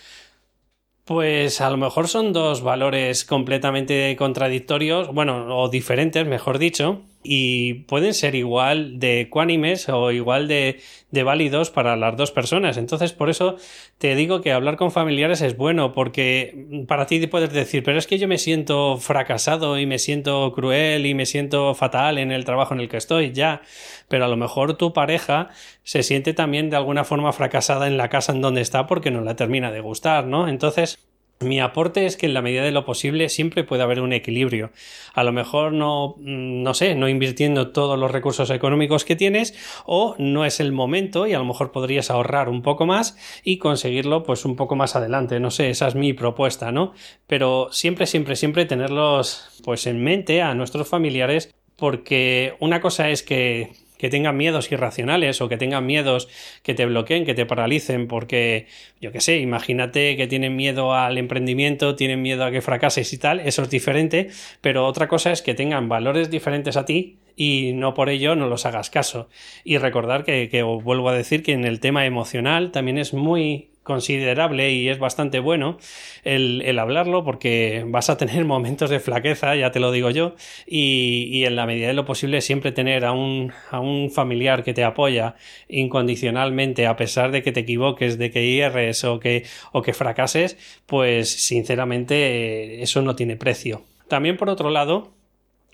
pues 1.06 1.60
a 1.60 1.70
lo 1.70 1.76
mejor 1.76 2.08
son 2.08 2.32
dos 2.32 2.62
valores 2.62 3.24
completamente 3.24 4.14
contradictorios, 4.16 5.14
bueno, 5.14 5.56
o 5.56 5.68
diferentes, 5.68 6.26
mejor 6.26 6.58
dicho, 6.58 7.02
y 7.22 7.74
pueden 7.84 8.14
ser 8.14 8.34
igual 8.34 9.00
de 9.00 9.22
ecuánimes 9.22 9.88
o 9.88 10.12
igual 10.12 10.46
de, 10.46 10.80
de, 11.10 11.22
válidos 11.24 11.70
para 11.70 11.96
las 11.96 12.16
dos 12.16 12.30
personas. 12.30 12.76
Entonces, 12.76 13.12
por 13.12 13.30
eso 13.30 13.56
te 13.98 14.14
digo 14.14 14.40
que 14.40 14.52
hablar 14.52 14.76
con 14.76 14.92
familiares 14.92 15.40
es 15.40 15.56
bueno, 15.56 15.92
porque 15.92 16.84
para 16.86 17.06
ti 17.06 17.26
puedes 17.26 17.52
decir, 17.52 17.82
pero 17.82 17.98
es 17.98 18.06
que 18.06 18.18
yo 18.18 18.28
me 18.28 18.38
siento 18.38 18.96
fracasado 18.98 19.78
y 19.78 19.86
me 19.86 19.98
siento 19.98 20.52
cruel 20.52 21.06
y 21.06 21.14
me 21.14 21.26
siento 21.26 21.74
fatal 21.74 22.18
en 22.18 22.30
el 22.30 22.44
trabajo 22.44 22.74
en 22.74 22.80
el 22.80 22.88
que 22.88 22.96
estoy, 22.96 23.32
ya, 23.32 23.62
pero 24.08 24.24
a 24.24 24.28
lo 24.28 24.36
mejor 24.36 24.76
tu 24.76 24.92
pareja 24.92 25.50
se 25.82 26.02
siente 26.02 26.32
también 26.32 26.70
de 26.70 26.76
alguna 26.76 27.04
forma 27.04 27.32
fracasada 27.32 27.86
en 27.86 27.96
la 27.96 28.08
casa 28.08 28.32
en 28.32 28.40
donde 28.40 28.60
está 28.60 28.86
porque 28.86 29.10
no 29.10 29.20
la 29.22 29.36
termina 29.36 29.72
de 29.72 29.80
gustar, 29.80 30.26
¿no? 30.26 30.48
Entonces, 30.48 30.98
mi 31.40 31.60
aporte 31.60 32.06
es 32.06 32.16
que 32.16 32.26
en 32.26 32.34
la 32.34 32.40
medida 32.40 32.62
de 32.62 32.70
lo 32.70 32.84
posible 32.84 33.28
siempre 33.28 33.62
puede 33.62 33.82
haber 33.82 34.00
un 34.00 34.12
equilibrio. 34.12 34.70
A 35.12 35.22
lo 35.22 35.32
mejor 35.32 35.72
no, 35.72 36.14
mm, 36.18 36.62
no 36.62 36.72
sé, 36.72 36.94
no 36.94 37.08
invirtiendo 37.08 37.72
todos 37.72 37.98
los 37.98 38.10
recursos 38.10 38.48
económicos 38.50 39.04
que 39.04 39.16
tienes 39.16 39.54
o 39.84 40.14
no 40.18 40.44
es 40.46 40.60
el 40.60 40.72
momento 40.72 41.26
y 41.26 41.34
a 41.34 41.38
lo 41.38 41.44
mejor 41.44 41.72
podrías 41.72 42.10
ahorrar 42.10 42.48
un 42.48 42.62
poco 42.62 42.86
más 42.86 43.18
y 43.44 43.58
conseguirlo 43.58 44.22
pues 44.22 44.44
un 44.44 44.56
poco 44.56 44.76
más 44.76 44.96
adelante. 44.96 45.38
No 45.38 45.50
sé, 45.50 45.68
esa 45.68 45.88
es 45.88 45.94
mi 45.94 46.14
propuesta, 46.14 46.72
¿no? 46.72 46.94
Pero 47.26 47.68
siempre, 47.70 48.06
siempre, 48.06 48.34
siempre 48.36 48.64
tenerlos 48.64 49.60
pues 49.62 49.86
en 49.86 50.02
mente 50.02 50.40
a 50.40 50.54
nuestros 50.54 50.88
familiares 50.88 51.54
porque 51.76 52.54
una 52.60 52.80
cosa 52.80 53.10
es 53.10 53.22
que 53.22 53.72
que 53.98 54.10
tengan 54.10 54.36
miedos 54.36 54.70
irracionales 54.70 55.40
o 55.40 55.48
que 55.48 55.56
tengan 55.56 55.86
miedos 55.86 56.28
que 56.62 56.74
te 56.74 56.86
bloqueen, 56.86 57.24
que 57.24 57.34
te 57.34 57.46
paralicen, 57.46 58.08
porque 58.08 58.66
yo 59.00 59.12
qué 59.12 59.20
sé, 59.20 59.38
imagínate 59.38 60.16
que 60.16 60.26
tienen 60.26 60.56
miedo 60.56 60.94
al 60.94 61.18
emprendimiento, 61.18 61.96
tienen 61.96 62.22
miedo 62.22 62.44
a 62.44 62.50
que 62.50 62.60
fracases 62.60 63.12
y 63.12 63.18
tal, 63.18 63.40
eso 63.40 63.62
es 63.62 63.70
diferente, 63.70 64.28
pero 64.60 64.86
otra 64.86 65.08
cosa 65.08 65.32
es 65.32 65.42
que 65.42 65.54
tengan 65.54 65.88
valores 65.88 66.30
diferentes 66.30 66.76
a 66.76 66.84
ti 66.84 67.18
y 67.36 67.72
no 67.74 67.94
por 67.94 68.08
ello 68.08 68.34
no 68.34 68.48
los 68.48 68.66
hagas 68.66 68.90
caso. 68.90 69.28
Y 69.64 69.78
recordar 69.78 70.24
que, 70.24 70.48
que 70.48 70.62
vuelvo 70.62 71.08
a 71.08 71.14
decir 71.14 71.42
que 71.42 71.52
en 71.52 71.64
el 71.64 71.80
tema 71.80 72.06
emocional 72.06 72.72
también 72.72 72.98
es 72.98 73.12
muy 73.12 73.70
considerable 73.86 74.72
y 74.72 74.88
es 74.88 74.98
bastante 74.98 75.38
bueno 75.38 75.78
el, 76.24 76.78
hablarlo 76.78 77.24
porque 77.24 77.84
vas 77.86 78.10
a 78.10 78.18
tener 78.18 78.44
momentos 78.54 78.90
de 78.90 79.00
flaqueza, 79.00 79.54
ya 79.54 79.70
te 79.70 79.80
lo 79.80 79.92
digo 79.92 80.10
yo, 80.10 80.34
y, 80.66 81.44
en 81.44 81.56
la 81.56 81.64
medida 81.64 81.86
de 81.86 81.94
lo 81.94 82.04
posible 82.04 82.40
siempre 82.40 82.72
tener 82.72 83.04
a 83.04 83.12
un, 83.12 83.52
a 83.70 83.78
un, 83.80 84.10
familiar 84.10 84.64
que 84.64 84.74
te 84.74 84.82
apoya 84.82 85.36
incondicionalmente 85.68 86.86
a 86.86 86.96
pesar 86.96 87.30
de 87.30 87.42
que 87.42 87.52
te 87.52 87.60
equivoques, 87.60 88.18
de 88.18 88.30
que 88.30 88.50
hierres 88.50 89.04
o 89.04 89.20
que, 89.20 89.44
o 89.72 89.82
que 89.82 89.94
fracases, 89.94 90.58
pues 90.86 91.30
sinceramente 91.30 92.82
eso 92.82 93.02
no 93.02 93.14
tiene 93.14 93.36
precio. 93.36 93.84
También 94.08 94.36
por 94.36 94.50
otro 94.50 94.70
lado, 94.70 95.15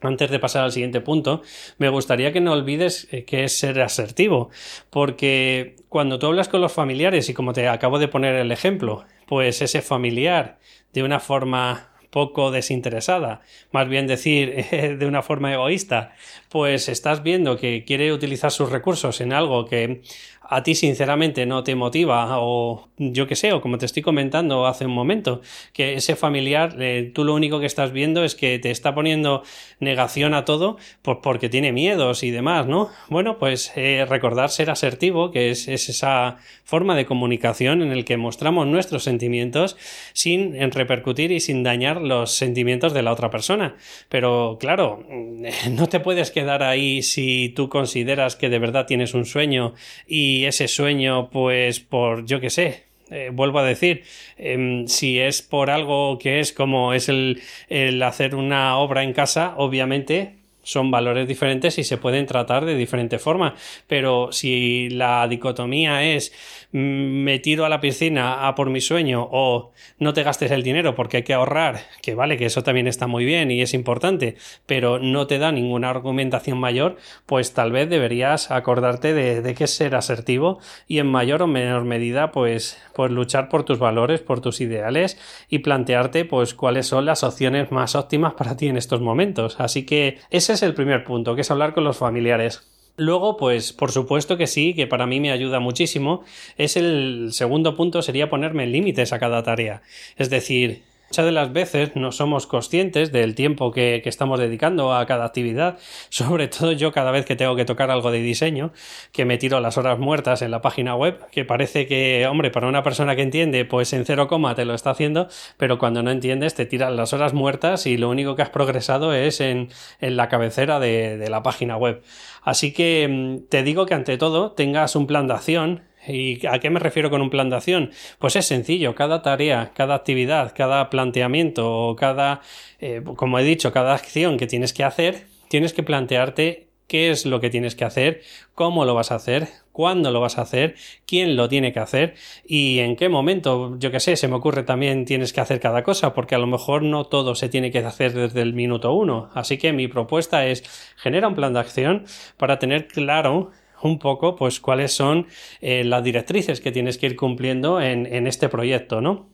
antes 0.02 0.30
de 0.30 0.38
pasar 0.38 0.64
al 0.64 0.72
siguiente 0.72 1.00
punto, 1.00 1.42
me 1.78 1.88
gustaría 1.88 2.32
que 2.32 2.40
no 2.40 2.52
olvides 2.52 3.08
eh, 3.10 3.24
que 3.24 3.44
es 3.44 3.58
ser 3.58 3.80
asertivo, 3.80 4.50
porque 4.90 5.76
cuando 5.88 6.18
tú 6.18 6.26
hablas 6.26 6.48
con 6.48 6.60
los 6.60 6.72
familiares 6.72 7.28
y 7.28 7.34
como 7.34 7.52
te 7.52 7.68
acabo 7.68 7.98
de 7.98 8.08
poner 8.08 8.34
el 8.34 8.52
ejemplo, 8.52 9.04
pues 9.26 9.62
ese 9.62 9.82
familiar 9.82 10.58
de 10.92 11.02
una 11.02 11.20
forma 11.20 11.92
poco 12.12 12.50
desinteresada, 12.50 13.40
más 13.72 13.88
bien 13.88 14.06
decir 14.06 14.66
de 14.98 15.06
una 15.06 15.22
forma 15.22 15.52
egoísta, 15.52 16.14
pues 16.50 16.90
estás 16.90 17.22
viendo 17.22 17.56
que 17.56 17.84
quiere 17.84 18.12
utilizar 18.12 18.50
sus 18.50 18.70
recursos 18.70 19.22
en 19.22 19.32
algo 19.32 19.64
que 19.64 20.02
a 20.48 20.62
ti 20.62 20.74
sinceramente 20.74 21.46
no 21.46 21.62
te 21.62 21.74
motiva 21.74 22.38
o 22.38 22.88
yo 22.98 23.26
que 23.26 23.36
sé, 23.36 23.52
o 23.52 23.60
como 23.60 23.78
te 23.78 23.86
estoy 23.86 24.02
comentando 24.02 24.66
hace 24.66 24.86
un 24.86 24.92
momento, 24.92 25.40
que 25.72 25.94
ese 25.94 26.16
familiar, 26.16 26.76
eh, 26.80 27.10
tú 27.14 27.24
lo 27.24 27.34
único 27.34 27.60
que 27.60 27.66
estás 27.66 27.92
viendo 27.92 28.24
es 28.24 28.34
que 28.34 28.58
te 28.58 28.70
está 28.70 28.94
poniendo 28.94 29.42
negación 29.80 30.34
a 30.34 30.44
todo 30.44 30.76
pues 31.02 31.18
porque 31.22 31.48
tiene 31.48 31.72
miedos 31.72 32.22
y 32.22 32.30
demás, 32.30 32.66
¿no? 32.66 32.90
Bueno, 33.08 33.38
pues 33.38 33.72
eh, 33.76 34.06
recordar 34.08 34.50
ser 34.50 34.70
asertivo, 34.70 35.30
que 35.30 35.50
es, 35.50 35.68
esa 35.68 36.36
forma 36.64 36.94
de 36.96 37.06
comunicación 37.06 37.82
en 37.82 37.92
el 37.92 38.04
que 38.04 38.16
mostramos 38.16 38.66
nuestros 38.66 39.04
sentimientos 39.04 39.76
sin 40.12 40.70
repercutir 40.72 41.32
y 41.32 41.40
sin 41.40 41.62
dañar 41.62 42.00
los 42.00 42.32
sentimientos 42.32 42.92
de 42.92 43.02
la 43.02 43.12
otra 43.12 43.30
persona. 43.30 43.76
Pero 44.08 44.58
claro, 44.60 45.04
no 45.70 45.88
te 45.88 46.00
puedes 46.00 46.30
quedar 46.30 46.62
ahí 46.62 47.02
si 47.02 47.52
tú 47.56 47.68
consideras 47.68 48.36
que 48.36 48.48
de 48.48 48.58
verdad 48.58 48.86
tienes 48.86 49.14
un 49.14 49.24
sueño 49.24 49.74
y 50.06 50.31
ese 50.44 50.68
sueño, 50.68 51.30
pues 51.30 51.80
por, 51.80 52.26
yo 52.26 52.40
que 52.40 52.50
sé, 52.50 52.84
eh, 53.10 53.30
vuelvo 53.32 53.58
a 53.58 53.64
decir, 53.64 54.04
em, 54.38 54.86
si 54.88 55.18
es 55.18 55.42
por 55.42 55.70
algo 55.70 56.18
que 56.18 56.40
es 56.40 56.52
como 56.52 56.94
es 56.94 57.08
el, 57.08 57.42
el 57.68 58.02
hacer 58.02 58.34
una 58.34 58.78
obra 58.78 59.02
en 59.02 59.12
casa, 59.12 59.54
obviamente 59.56 60.42
son 60.62 60.90
valores 60.90 61.26
diferentes 61.26 61.78
y 61.78 61.84
se 61.84 61.98
pueden 61.98 62.26
tratar 62.26 62.64
de 62.64 62.76
diferente 62.76 63.18
forma. 63.18 63.54
Pero 63.86 64.32
si 64.32 64.88
la 64.90 65.26
dicotomía 65.28 66.04
es 66.04 66.32
me 66.72 67.38
tiro 67.38 67.64
a 67.64 67.68
la 67.68 67.80
piscina 67.80 68.46
a 68.46 68.54
por 68.54 68.70
mi 68.70 68.80
sueño 68.80 69.28
o 69.30 69.72
no 69.98 70.12
te 70.12 70.22
gastes 70.22 70.50
el 70.50 70.62
dinero 70.62 70.94
porque 70.94 71.18
hay 71.18 71.22
que 71.22 71.34
ahorrar, 71.34 71.80
que 72.02 72.14
vale, 72.14 72.36
que 72.36 72.46
eso 72.46 72.62
también 72.62 72.88
está 72.88 73.06
muy 73.06 73.24
bien 73.24 73.50
y 73.50 73.62
es 73.62 73.74
importante, 73.74 74.36
pero 74.66 74.98
no 74.98 75.26
te 75.26 75.38
da 75.38 75.52
ninguna 75.52 75.90
argumentación 75.90 76.58
mayor, 76.58 76.96
pues 77.26 77.54
tal 77.54 77.72
vez 77.72 77.88
deberías 77.88 78.50
acordarte 78.50 79.14
de, 79.14 79.40
de 79.40 79.62
es 79.62 79.74
ser 79.74 79.94
asertivo 79.94 80.58
y 80.88 80.98
en 80.98 81.06
mayor 81.06 81.42
o 81.42 81.46
menor 81.46 81.84
medida 81.84 82.32
pues, 82.32 82.78
pues 82.94 83.10
luchar 83.10 83.48
por 83.48 83.64
tus 83.64 83.78
valores, 83.78 84.20
por 84.20 84.40
tus 84.40 84.60
ideales 84.60 85.18
y 85.48 85.60
plantearte 85.60 86.24
pues 86.24 86.54
cuáles 86.54 86.86
son 86.86 87.06
las 87.06 87.22
opciones 87.22 87.70
más 87.70 87.94
óptimas 87.94 88.34
para 88.34 88.56
ti 88.56 88.68
en 88.68 88.76
estos 88.76 89.00
momentos. 89.00 89.60
Así 89.60 89.84
que 89.86 90.18
ese 90.30 90.54
es 90.54 90.62
el 90.62 90.74
primer 90.74 91.04
punto, 91.04 91.34
que 91.34 91.42
es 91.42 91.50
hablar 91.50 91.74
con 91.74 91.84
los 91.84 91.98
familiares. 91.98 92.71
Luego, 92.96 93.36
pues 93.36 93.72
por 93.72 93.90
supuesto 93.90 94.36
que 94.36 94.46
sí, 94.46 94.74
que 94.74 94.86
para 94.86 95.06
mí 95.06 95.18
me 95.18 95.32
ayuda 95.32 95.60
muchísimo. 95.60 96.24
Es 96.56 96.76
el 96.76 97.30
segundo 97.32 97.74
punto, 97.74 98.02
sería 98.02 98.28
ponerme 98.28 98.66
límites 98.66 99.12
a 99.12 99.18
cada 99.18 99.42
tarea. 99.42 99.82
Es 100.16 100.28
decir, 100.28 100.82
Muchas 101.12 101.26
de 101.26 101.32
las 101.32 101.52
veces 101.52 101.94
no 101.94 102.10
somos 102.10 102.46
conscientes 102.46 103.12
del 103.12 103.34
tiempo 103.34 103.70
que, 103.70 104.00
estamos 104.06 104.40
dedicando 104.40 104.94
a 104.94 105.04
cada 105.04 105.26
actividad, 105.26 105.76
sobre 106.08 106.48
todo 106.48 106.72
yo 106.72 106.90
cada 106.90 107.10
vez 107.10 107.26
que 107.26 107.36
tengo 107.36 107.54
que 107.54 107.66
tocar 107.66 107.90
algo 107.90 108.10
de 108.10 108.22
diseño, 108.22 108.72
que 109.12 109.26
me 109.26 109.36
tiro 109.36 109.60
las 109.60 109.76
horas 109.76 109.98
muertas 109.98 110.40
en 110.40 110.50
la 110.50 110.62
página 110.62 110.96
web, 110.96 111.18
que 111.30 111.44
parece 111.44 111.86
que, 111.86 112.26
hombre, 112.26 112.50
para 112.50 112.66
una 112.66 112.82
persona 112.82 113.14
que 113.14 113.20
entiende, 113.20 113.66
pues 113.66 113.92
en 113.92 114.06
cero 114.06 114.26
coma 114.26 114.54
te 114.54 114.64
lo 114.64 114.72
está 114.72 114.88
haciendo, 114.88 115.28
pero 115.58 115.78
cuando 115.78 116.02
no 116.02 116.10
entiendes 116.10 116.54
te 116.54 116.64
tiras 116.64 116.90
las 116.90 117.12
horas 117.12 117.34
muertas 117.34 117.84
y 117.84 117.98
lo 117.98 118.08
único 118.08 118.34
que 118.34 118.40
has 118.40 118.48
progresado 118.48 119.12
es 119.12 119.42
en, 119.42 119.68
la 120.00 120.30
cabecera 120.30 120.80
de, 120.80 121.18
de 121.18 121.28
la 121.28 121.42
página 121.42 121.76
web. 121.76 122.02
Así 122.40 122.72
que 122.72 123.06
mm, 123.06 123.50
te 123.50 123.62
digo 123.62 123.84
que 123.84 123.92
ante 123.92 124.16
todo 124.16 124.52
tengas 124.52 124.96
un 124.96 125.06
plan 125.06 125.26
de 125.26 125.34
acción 125.34 125.91
¿Y 126.06 126.44
a 126.46 126.58
qué 126.58 126.70
me 126.70 126.80
refiero 126.80 127.10
con 127.10 127.22
un 127.22 127.30
plan 127.30 127.50
de 127.50 127.56
acción? 127.56 127.90
Pues 128.18 128.36
es 128.36 128.46
sencillo, 128.46 128.94
cada 128.94 129.22
tarea, 129.22 129.72
cada 129.74 129.94
actividad, 129.94 130.52
cada 130.56 130.90
planteamiento 130.90 131.70
o 131.70 131.96
cada, 131.96 132.40
eh, 132.80 133.02
como 133.16 133.38
he 133.38 133.44
dicho, 133.44 133.72
cada 133.72 133.94
acción 133.94 134.36
que 134.36 134.46
tienes 134.46 134.72
que 134.72 134.84
hacer, 134.84 135.26
tienes 135.48 135.72
que 135.72 135.82
plantearte 135.82 136.68
qué 136.92 137.10
es 137.10 137.24
lo 137.24 137.40
que 137.40 137.48
tienes 137.48 137.74
que 137.74 137.86
hacer, 137.86 138.20
cómo 138.54 138.84
lo 138.84 138.94
vas 138.94 139.12
a 139.12 139.14
hacer, 139.14 139.48
cuándo 139.72 140.10
lo 140.10 140.20
vas 140.20 140.36
a 140.36 140.42
hacer, 140.42 140.74
quién 141.06 141.36
lo 141.36 141.48
tiene 141.48 141.72
que 141.72 141.80
hacer 141.80 142.14
y 142.44 142.80
en 142.80 142.96
qué 142.96 143.08
momento, 143.08 143.78
yo 143.78 143.90
que 143.90 143.98
sé, 143.98 144.16
se 144.16 144.28
me 144.28 144.34
ocurre 144.34 144.62
también 144.62 145.06
tienes 145.06 145.32
que 145.32 145.40
hacer 145.40 145.58
cada 145.58 145.84
cosa, 145.84 146.12
porque 146.12 146.34
a 146.34 146.38
lo 146.38 146.46
mejor 146.46 146.82
no 146.82 147.04
todo 147.04 147.34
se 147.34 147.48
tiene 147.48 147.70
que 147.70 147.78
hacer 147.78 148.12
desde 148.12 148.42
el 148.42 148.52
minuto 148.52 148.92
uno. 148.92 149.30
Así 149.32 149.56
que 149.56 149.72
mi 149.72 149.88
propuesta 149.88 150.46
es 150.46 150.64
genera 150.96 151.28
un 151.28 151.34
plan 151.34 151.54
de 151.54 151.60
acción 151.60 152.04
para 152.36 152.58
tener 152.58 152.88
claro 152.88 153.52
un 153.82 153.98
poco 153.98 154.36
pues 154.36 154.60
cuáles 154.60 154.92
son 154.92 155.26
eh, 155.60 155.84
las 155.84 156.02
directrices 156.02 156.60
que 156.60 156.72
tienes 156.72 156.98
que 156.98 157.06
ir 157.06 157.16
cumpliendo 157.16 157.80
en, 157.80 158.26
este 158.26 158.48
proyecto, 158.48 159.00
¿no? 159.00 159.30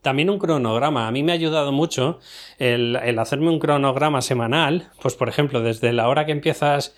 También 0.00 0.30
un 0.30 0.38
cronograma. 0.38 1.06
A 1.06 1.12
mí 1.12 1.22
me 1.22 1.30
ha 1.30 1.36
ayudado 1.36 1.70
mucho 1.70 2.18
el, 2.58 2.96
hacerme 3.18 3.50
un 3.50 3.60
cronograma 3.60 4.20
semanal. 4.20 4.90
Pues, 5.00 5.14
por 5.14 5.28
ejemplo, 5.28 5.60
desde 5.60 5.92
la 5.92 6.08
hora 6.08 6.26
que 6.26 6.32
empiezas 6.32 6.96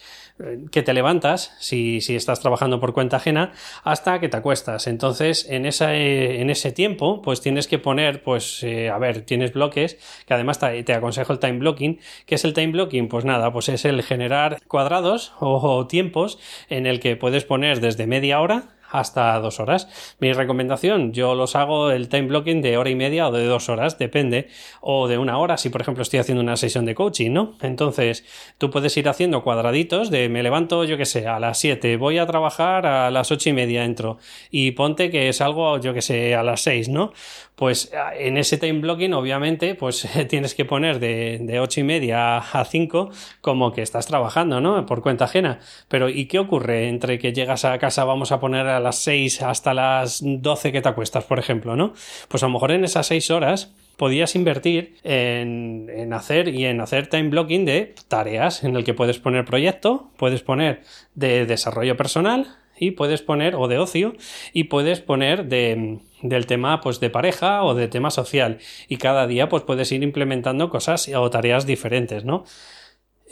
que 0.71 0.83
te 0.83 0.93
levantas, 0.93 1.55
si, 1.61 2.01
si, 2.01 2.17
estás 2.17 2.41
trabajando 2.41 2.81
por 2.81 2.93
cuenta 2.93 3.19
ajena, 3.19 3.53
hasta 3.85 4.19
que 4.19 4.29
te 4.29 4.37
acuestas. 4.37 4.87
Entonces, 4.89 5.47
en, 5.49 5.65
esa, 5.65 5.95
en 5.95 6.51
ese 6.51 6.73
tiempo, 6.73 7.23
pues 7.23 7.41
tienes 7.41 7.69
que 7.69 7.79
poner, 7.79 8.23
pues, 8.23 8.63
eh, 8.65 8.91
a 8.91 8.99
ver, 8.99 9.23
tienes 9.23 9.53
bloques, 9.53 9.97
que 10.27 10.35
además 10.35 10.59
te, 10.59 10.83
te, 10.83 10.93
aconsejo 10.93 11.33
el 11.33 11.39
time 11.39 11.59
blocking. 11.59 12.01
¿Qué 12.27 12.35
es 12.35 12.45
el 12.45 12.53
time 12.53 12.73
blocking? 12.73 13.09
Pues 13.09 13.25
nada, 13.25 13.53
pues 13.53 13.69
es 13.69 13.85
el 13.85 14.03
generar 14.03 14.61
cuadrados 14.67 15.33
o 15.39 15.87
tiempos 15.87 16.39
en 16.69 16.87
el 16.87 16.99
que 16.99 17.17
puedes 17.17 17.45
poner 17.45 17.81
desde 17.81 18.07
media 18.07 18.41
hora 18.41 18.75
hasta 18.95 19.39
dos 19.41 19.59
horas. 19.59 19.89
Mi 20.21 20.33
recomendación, 20.33 21.13
yo 21.13 21.35
los 21.35 21.57
hago 21.57 21.91
el 21.91 22.09
time 22.09 22.29
blocking 22.29 22.63
de 22.63 22.77
hora 22.77 22.91
y 22.91 22.95
media 22.95 23.29
o 23.29 23.33
de 23.33 23.45
dos 23.45 23.69
horas, 23.69 23.99
depende, 23.99 24.49
o 24.81 25.09
de 25.09 25.19
una 25.19 25.39
hora, 25.39 25.57
si 25.57 25.69
por 25.69 25.81
ejemplo 25.81 26.03
estoy 26.03 26.21
haciendo 26.21 26.43
una 26.43 26.57
sesión 26.57 26.85
de 26.85 26.95
coaching, 26.95 27.33
¿no? 27.33 27.55
Entonces, 27.61 28.25
tú 28.57 28.71
puedes 28.71 28.97
ir 28.97 29.09
haciendo 29.09 29.43
cuadraditos 29.43 30.11
de 30.11 30.29
me 30.29 30.45
levanto, 30.45 30.85
yo 30.85 30.97
que 30.97 31.07
sé, 31.07 31.27
a 31.27 31.41
las 31.41 31.59
7, 31.59 31.97
voy 31.97 32.19
a 32.19 32.27
trabajar 32.27 32.87
a 32.87 33.11
las 33.11 33.33
ocho 33.33 33.51
y 33.51 33.53
media 33.53 33.85
entro, 33.85 34.19
y 34.51 34.71
ponte 34.71 35.11
que 35.11 35.29
es 35.29 35.41
algo, 35.41 35.81
yo 35.81 35.93
que 35.93 36.03
sé, 36.03 36.37
a 36.37 36.45
las 36.45 36.61
6, 36.63 36.89
¿no? 36.89 37.13
Pues 37.57 37.93
en 38.17 38.37
ese 38.37 38.59
time 38.59 38.81
blocking, 38.81 39.13
obviamente, 39.15 39.75
pues 39.75 40.09
tienes 40.29 40.55
que 40.55 40.65
poner 40.65 41.01
de, 41.01 41.39
de 41.41 41.61
8 41.61 41.81
y 41.81 41.85
media 41.85 42.39
a 42.39 42.65
5 42.65 43.11
como 43.41 43.73
que 43.73 43.83
estás 43.83 44.07
trabajando, 44.07 44.61
¿no? 44.61 44.87
Por 44.87 45.03
cuenta 45.03 45.27
ajena. 45.27 45.61
Pero, 45.89 46.09
¿y 46.09 46.27
qué 46.27 46.39
ocurre 46.41 46.89
entre 46.89 47.19
que 47.19 47.33
llegas 47.33 47.65
a 47.65 47.79
casa, 47.79 48.05
vamos 48.05 48.33
a 48.33 48.41
poner 48.41 48.67
a 48.67 48.81
las 48.85 48.99
6 48.99 49.43
hasta 49.43 49.75
las 49.75 50.21
12 50.23 50.71
que 50.71 50.81
te 50.81 50.89
acuestas, 50.89 51.25
por 51.25 51.41
ejemplo, 51.41 51.75
¿no? 51.75 51.93
Pues 52.29 52.43
a 52.43 52.47
lo 52.47 52.53
mejor 52.53 52.71
en 52.71 52.85
esas 52.85 53.09
6 53.09 53.31
horas 53.33 53.75
podías 53.97 54.37
invertir 54.37 54.97
en, 55.03 55.91
en, 55.93 56.13
hacer 56.13 56.49
y 56.49 56.65
en 56.67 56.81
hacer 56.81 57.09
time 57.09 57.29
blocking 57.31 57.65
de 57.65 57.95
tareas 58.09 58.63
en 58.63 58.77
el 58.77 58.85
que 58.85 58.95
puedes 58.95 59.19
poner 59.19 59.45
proyecto, 59.45 60.11
puedes 60.17 60.43
poner 60.43 60.83
de 61.15 61.47
desarrollo 61.47 61.97
personal 61.97 62.57
y 62.77 62.93
puedes 62.93 63.23
poner 63.23 63.55
o 63.55 63.69
de 63.69 63.79
ocio 63.79 64.15
y 64.53 64.65
puedes 64.65 65.01
poner 65.01 65.47
de 65.47 66.01
del 66.23 66.47
tema 66.47 66.81
pues 66.81 67.01
de 67.01 67.11
pareja 67.11 67.63
o 67.65 67.75
de 67.75 67.87
tema 67.87 68.11
social 68.11 68.59
y 68.89 68.97
cada 68.97 69.27
día 69.27 69.51
pues 69.51 69.63
puedes 69.63 69.93
ir 69.93 70.03
implementando 70.03 70.71
cosas 70.71 71.09
o 71.15 71.31
tareas 71.31 71.67
diferentes, 71.67 72.25
¿no? 72.25 72.45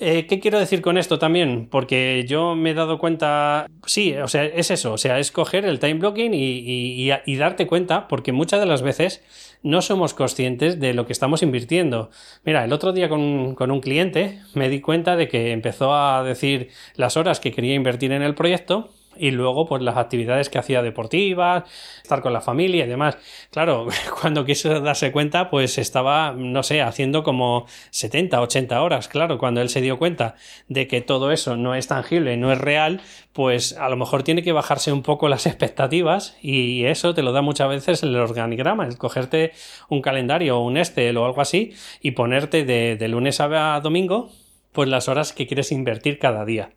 Eh, 0.04 0.26
¿Qué 0.26 0.40
quiero 0.40 0.58
decir 0.58 0.82
con 0.82 0.98
esto 0.98 1.20
también? 1.20 1.68
Porque 1.70 2.24
yo 2.26 2.56
me 2.56 2.70
he 2.70 2.74
dado 2.74 2.98
cuenta, 2.98 3.68
sí, 3.86 4.16
o 4.16 4.26
sea, 4.26 4.44
es 4.44 4.72
eso, 4.72 4.94
o 4.94 4.98
sea, 4.98 5.20
es 5.20 5.30
coger 5.30 5.64
el 5.64 5.78
time 5.78 5.94
blocking 5.94 6.32
y, 6.34 7.36
darte 7.36 7.68
cuenta, 7.68 8.08
porque 8.08 8.32
muchas 8.32 8.58
de 8.58 8.66
las 8.66 8.82
veces 8.82 9.22
no 9.62 9.80
somos 9.80 10.12
conscientes 10.12 10.80
de 10.80 10.92
lo 10.92 11.06
que 11.06 11.12
estamos 11.12 11.44
invirtiendo. 11.44 12.10
Mira, 12.44 12.64
el 12.64 12.72
otro 12.72 12.92
día 12.92 13.08
con 13.08 13.70
un 13.70 13.80
cliente 13.80 14.40
me 14.54 14.68
di 14.68 14.80
cuenta 14.80 15.14
de 15.14 15.28
que 15.28 15.52
empezó 15.52 15.94
a 15.94 16.24
decir 16.24 16.70
las 16.96 17.16
horas 17.16 17.38
que 17.38 17.52
quería 17.52 17.74
invertir 17.74 18.10
en 18.10 18.22
el 18.22 18.34
proyecto 18.34 18.90
y 19.16 19.30
luego 19.30 19.66
pues 19.66 19.82
las 19.82 19.96
actividades 19.96 20.48
que 20.48 20.58
hacía 20.58 20.82
deportivas, 20.82 21.64
estar 22.02 22.22
con 22.22 22.32
la 22.32 22.40
familia 22.40 22.84
y 22.84 22.88
demás. 22.88 23.18
Claro, 23.50 23.86
cuando 24.20 24.44
quiso 24.44 24.80
darse 24.80 25.12
cuenta 25.12 25.50
pues 25.50 25.78
estaba, 25.78 26.32
no 26.32 26.62
sé, 26.62 26.82
haciendo 26.82 27.22
como 27.22 27.66
70, 27.90 28.40
80 28.40 28.82
horas. 28.82 29.08
Claro, 29.08 29.38
cuando 29.38 29.60
él 29.60 29.68
se 29.68 29.80
dio 29.80 29.98
cuenta 29.98 30.34
de 30.68 30.86
que 30.86 31.00
todo 31.00 31.32
eso 31.32 31.56
no 31.56 31.74
es 31.74 31.88
tangible, 31.88 32.36
no 32.36 32.52
es 32.52 32.58
real, 32.58 33.00
pues 33.32 33.76
a 33.78 33.88
lo 33.88 33.96
mejor 33.96 34.22
tiene 34.22 34.42
que 34.42 34.52
bajarse 34.52 34.92
un 34.92 35.02
poco 35.02 35.28
las 35.28 35.46
expectativas 35.46 36.36
y 36.42 36.84
eso 36.84 37.14
te 37.14 37.22
lo 37.22 37.32
da 37.32 37.42
muchas 37.42 37.68
veces 37.68 38.02
el 38.02 38.16
organigrama, 38.16 38.86
el 38.86 38.98
cogerte 38.98 39.52
un 39.88 40.02
calendario 40.02 40.58
o 40.58 40.64
un 40.64 40.76
Excel 40.76 41.16
o 41.16 41.26
algo 41.26 41.40
así 41.40 41.72
y 42.00 42.12
ponerte 42.12 42.64
de, 42.64 42.96
de 42.96 43.08
lunes 43.08 43.40
a 43.40 43.80
domingo 43.80 44.30
pues 44.72 44.88
las 44.88 45.08
horas 45.08 45.32
que 45.32 45.46
quieres 45.46 45.70
invertir 45.70 46.18
cada 46.18 46.44
día. 46.44 46.70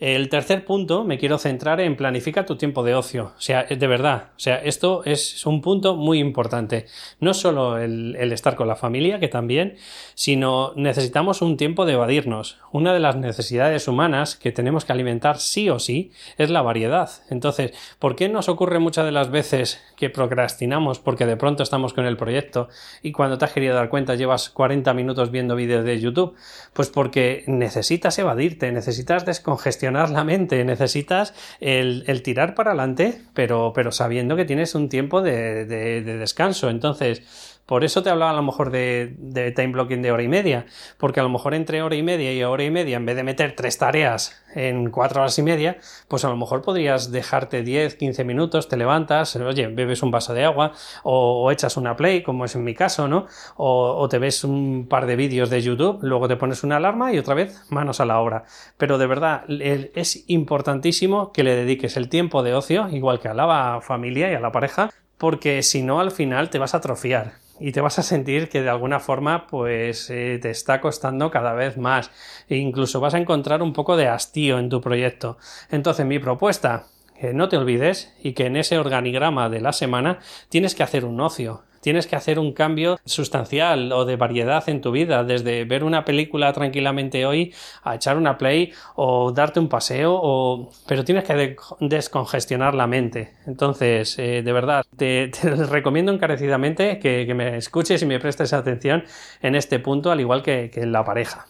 El 0.00 0.28
tercer 0.28 0.64
punto 0.64 1.02
me 1.02 1.18
quiero 1.18 1.38
centrar 1.38 1.80
en 1.80 1.96
planifica 1.96 2.46
tu 2.46 2.54
tiempo 2.54 2.84
de 2.84 2.94
ocio. 2.94 3.32
O 3.36 3.40
sea, 3.40 3.64
de 3.64 3.86
verdad, 3.88 4.28
o 4.36 4.38
sea, 4.38 4.54
esto 4.54 5.02
es 5.04 5.44
un 5.44 5.60
punto 5.60 5.96
muy 5.96 6.20
importante. 6.20 6.86
No 7.18 7.34
solo 7.34 7.78
el, 7.78 8.14
estar 8.32 8.54
con 8.54 8.68
la 8.68 8.76
familia, 8.76 9.18
que 9.18 9.26
también, 9.26 9.76
sino 10.14 10.72
necesitamos 10.76 11.42
un 11.42 11.56
tiempo 11.56 11.84
de 11.84 11.94
evadirnos. 11.94 12.58
Una 12.70 12.92
de 12.92 13.00
las 13.00 13.16
necesidades 13.16 13.88
humanas 13.88 14.36
que 14.36 14.52
tenemos 14.52 14.84
que 14.84 14.92
alimentar 14.92 15.38
sí 15.40 15.68
o 15.68 15.80
sí 15.80 16.12
es 16.36 16.48
la 16.48 16.62
variedad. 16.62 17.10
Entonces, 17.28 17.72
¿por 17.98 18.14
qué 18.14 18.28
nos 18.28 18.48
ocurre 18.48 18.78
muchas 18.78 19.04
de 19.04 19.10
las 19.10 19.32
veces 19.32 19.82
que 19.96 20.10
procrastinamos 20.10 21.00
porque 21.00 21.26
de 21.26 21.36
pronto 21.36 21.64
estamos 21.64 21.92
con 21.92 22.06
el 22.06 22.16
proyecto 22.16 22.68
y 23.02 23.10
cuando 23.10 23.36
te 23.36 23.46
has 23.46 23.52
querido 23.52 23.74
dar 23.74 23.88
cuenta 23.88 24.14
llevas 24.14 24.48
40 24.48 24.94
minutos 24.94 25.32
viendo 25.32 25.56
vídeos 25.56 25.84
de 25.84 25.98
YouTube? 25.98 26.36
Pues 26.72 26.88
porque 26.88 27.42
necesitas 27.48 28.16
evadirte, 28.20 28.70
necesitas 28.70 29.26
descongestionar 29.26 29.87
la 29.90 30.24
mente, 30.24 30.64
necesitas 30.64 31.34
el, 31.60 32.22
tirar 32.22 32.54
para 32.54 32.70
adelante, 32.70 33.22
pero, 33.34 33.72
pero 33.74 33.92
sabiendo 33.92 34.36
que 34.36 34.44
tienes 34.44 34.74
un 34.74 34.88
tiempo 34.88 35.22
de, 35.22 35.64
de 35.64 36.02
descanso. 36.02 36.70
Entonces, 36.70 37.57
por 37.68 37.84
eso 37.84 38.02
te 38.02 38.08
hablaba 38.08 38.30
a 38.30 38.34
lo 38.34 38.42
mejor 38.42 38.70
de, 38.70 39.52
time 39.54 39.72
blocking 39.72 40.00
de 40.00 40.10
hora 40.10 40.22
y 40.22 40.28
media, 40.28 40.64
porque 40.96 41.20
a 41.20 41.22
lo 41.22 41.28
mejor 41.28 41.52
entre 41.52 41.82
hora 41.82 41.96
y 41.96 42.02
media 42.02 42.32
y 42.32 42.42
hora 42.42 42.64
y 42.64 42.70
media, 42.70 42.96
en 42.96 43.04
vez 43.04 43.14
de 43.14 43.22
meter 43.22 43.54
tres 43.54 43.76
tareas 43.76 44.42
en 44.54 44.90
cuatro 44.90 45.20
horas 45.20 45.38
y 45.38 45.42
media, 45.42 45.76
pues 46.08 46.24
a 46.24 46.30
lo 46.30 46.38
mejor 46.38 46.62
podrías 46.62 47.12
dejarte 47.12 47.62
10, 47.62 47.96
15 47.96 48.24
minutos, 48.24 48.68
te 48.68 48.78
levantas, 48.78 49.36
oye, 49.36 49.66
bebes 49.66 50.02
un 50.02 50.10
vaso 50.10 50.32
de 50.32 50.46
agua 50.46 50.72
o, 51.02 51.52
echas 51.52 51.76
una 51.76 51.94
play, 51.94 52.22
como 52.22 52.46
es 52.46 52.54
en 52.54 52.64
mi 52.64 52.74
caso, 52.74 53.06
¿no? 53.06 53.26
O, 53.58 54.08
te 54.08 54.18
ves 54.18 54.44
un 54.44 54.86
par 54.88 55.04
de 55.04 55.16
vídeos 55.16 55.50
de 55.50 55.60
YouTube, 55.60 55.98
luego 56.00 56.26
te 56.26 56.36
pones 56.36 56.64
una 56.64 56.76
alarma 56.76 57.12
y 57.12 57.18
otra 57.18 57.34
vez 57.34 57.66
manos 57.68 58.00
a 58.00 58.06
la 58.06 58.18
obra. 58.18 58.44
Pero 58.78 58.96
de 58.96 59.06
verdad, 59.06 59.44
es 59.46 60.24
importantísimo 60.28 61.32
que 61.32 61.44
le 61.44 61.54
dediques 61.54 61.98
el 61.98 62.08
tiempo 62.08 62.42
de 62.42 62.54
ocio, 62.54 62.88
igual 62.88 63.20
que 63.20 63.28
a 63.28 63.34
la 63.34 63.80
familia 63.82 64.32
y 64.32 64.34
a 64.34 64.40
la 64.40 64.52
pareja, 64.52 64.88
porque 65.18 65.62
si 65.62 65.82
no, 65.82 66.00
al 66.00 66.12
final 66.12 66.48
te 66.48 66.58
vas 66.58 66.72
a 66.72 66.78
atrofiar 66.78 67.46
y 67.60 67.72
te 67.72 67.80
vas 67.80 67.98
a 67.98 68.02
sentir 68.02 68.48
que 68.48 68.62
de 68.62 68.70
alguna 68.70 69.00
forma 69.00 69.46
pues 69.46 70.10
eh, 70.10 70.38
te 70.40 70.50
está 70.50 70.80
costando 70.80 71.30
cada 71.30 71.52
vez 71.52 71.76
más 71.76 72.10
e 72.48 72.56
incluso 72.56 73.00
vas 73.00 73.14
a 73.14 73.18
encontrar 73.18 73.62
un 73.62 73.72
poco 73.72 73.96
de 73.96 74.08
hastío 74.08 74.58
en 74.58 74.68
tu 74.68 74.80
proyecto. 74.80 75.38
Entonces 75.70 76.06
mi 76.06 76.18
propuesta, 76.18 76.86
que 77.18 77.34
no 77.34 77.48
te 77.48 77.56
olvides 77.56 78.14
y 78.22 78.32
que 78.32 78.46
en 78.46 78.56
ese 78.56 78.78
organigrama 78.78 79.48
de 79.48 79.60
la 79.60 79.72
semana 79.72 80.18
tienes 80.48 80.74
que 80.74 80.82
hacer 80.82 81.04
un 81.04 81.20
ocio, 81.20 81.62
tienes 81.80 82.06
que 82.06 82.16
hacer 82.16 82.38
un 82.38 82.52
cambio 82.52 82.98
sustancial 83.04 83.92
o 83.92 84.04
de 84.04 84.16
variedad 84.16 84.68
en 84.68 84.80
tu 84.80 84.90
vida, 84.90 85.24
desde 85.24 85.64
ver 85.64 85.84
una 85.84 86.04
película 86.04 86.52
tranquilamente 86.52 87.26
hoy 87.26 87.54
a 87.82 87.94
echar 87.94 88.16
una 88.16 88.38
play 88.38 88.72
o 88.94 89.32
darte 89.32 89.60
un 89.60 89.68
paseo, 89.68 90.18
o... 90.20 90.70
pero 90.86 91.04
tienes 91.04 91.24
que 91.24 91.56
descongestionar 91.80 92.74
la 92.74 92.86
mente. 92.86 93.32
Entonces, 93.46 94.18
eh, 94.18 94.42
de 94.42 94.52
verdad, 94.52 94.84
te, 94.96 95.30
recomiendo 95.42 96.12
encarecidamente 96.12 96.98
que, 96.98 97.28
me 97.34 97.56
escuches 97.58 98.02
y 98.02 98.06
me 98.06 98.18
prestes 98.18 98.52
atención 98.52 99.04
en 99.42 99.54
este 99.54 99.78
punto, 99.78 100.10
al 100.10 100.20
igual 100.20 100.42
que 100.42 100.70
en 100.74 100.92
la 100.92 101.04
pareja. 101.04 101.46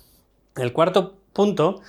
El 0.56 0.73
cuarto 0.73 1.14
punto 1.32 1.80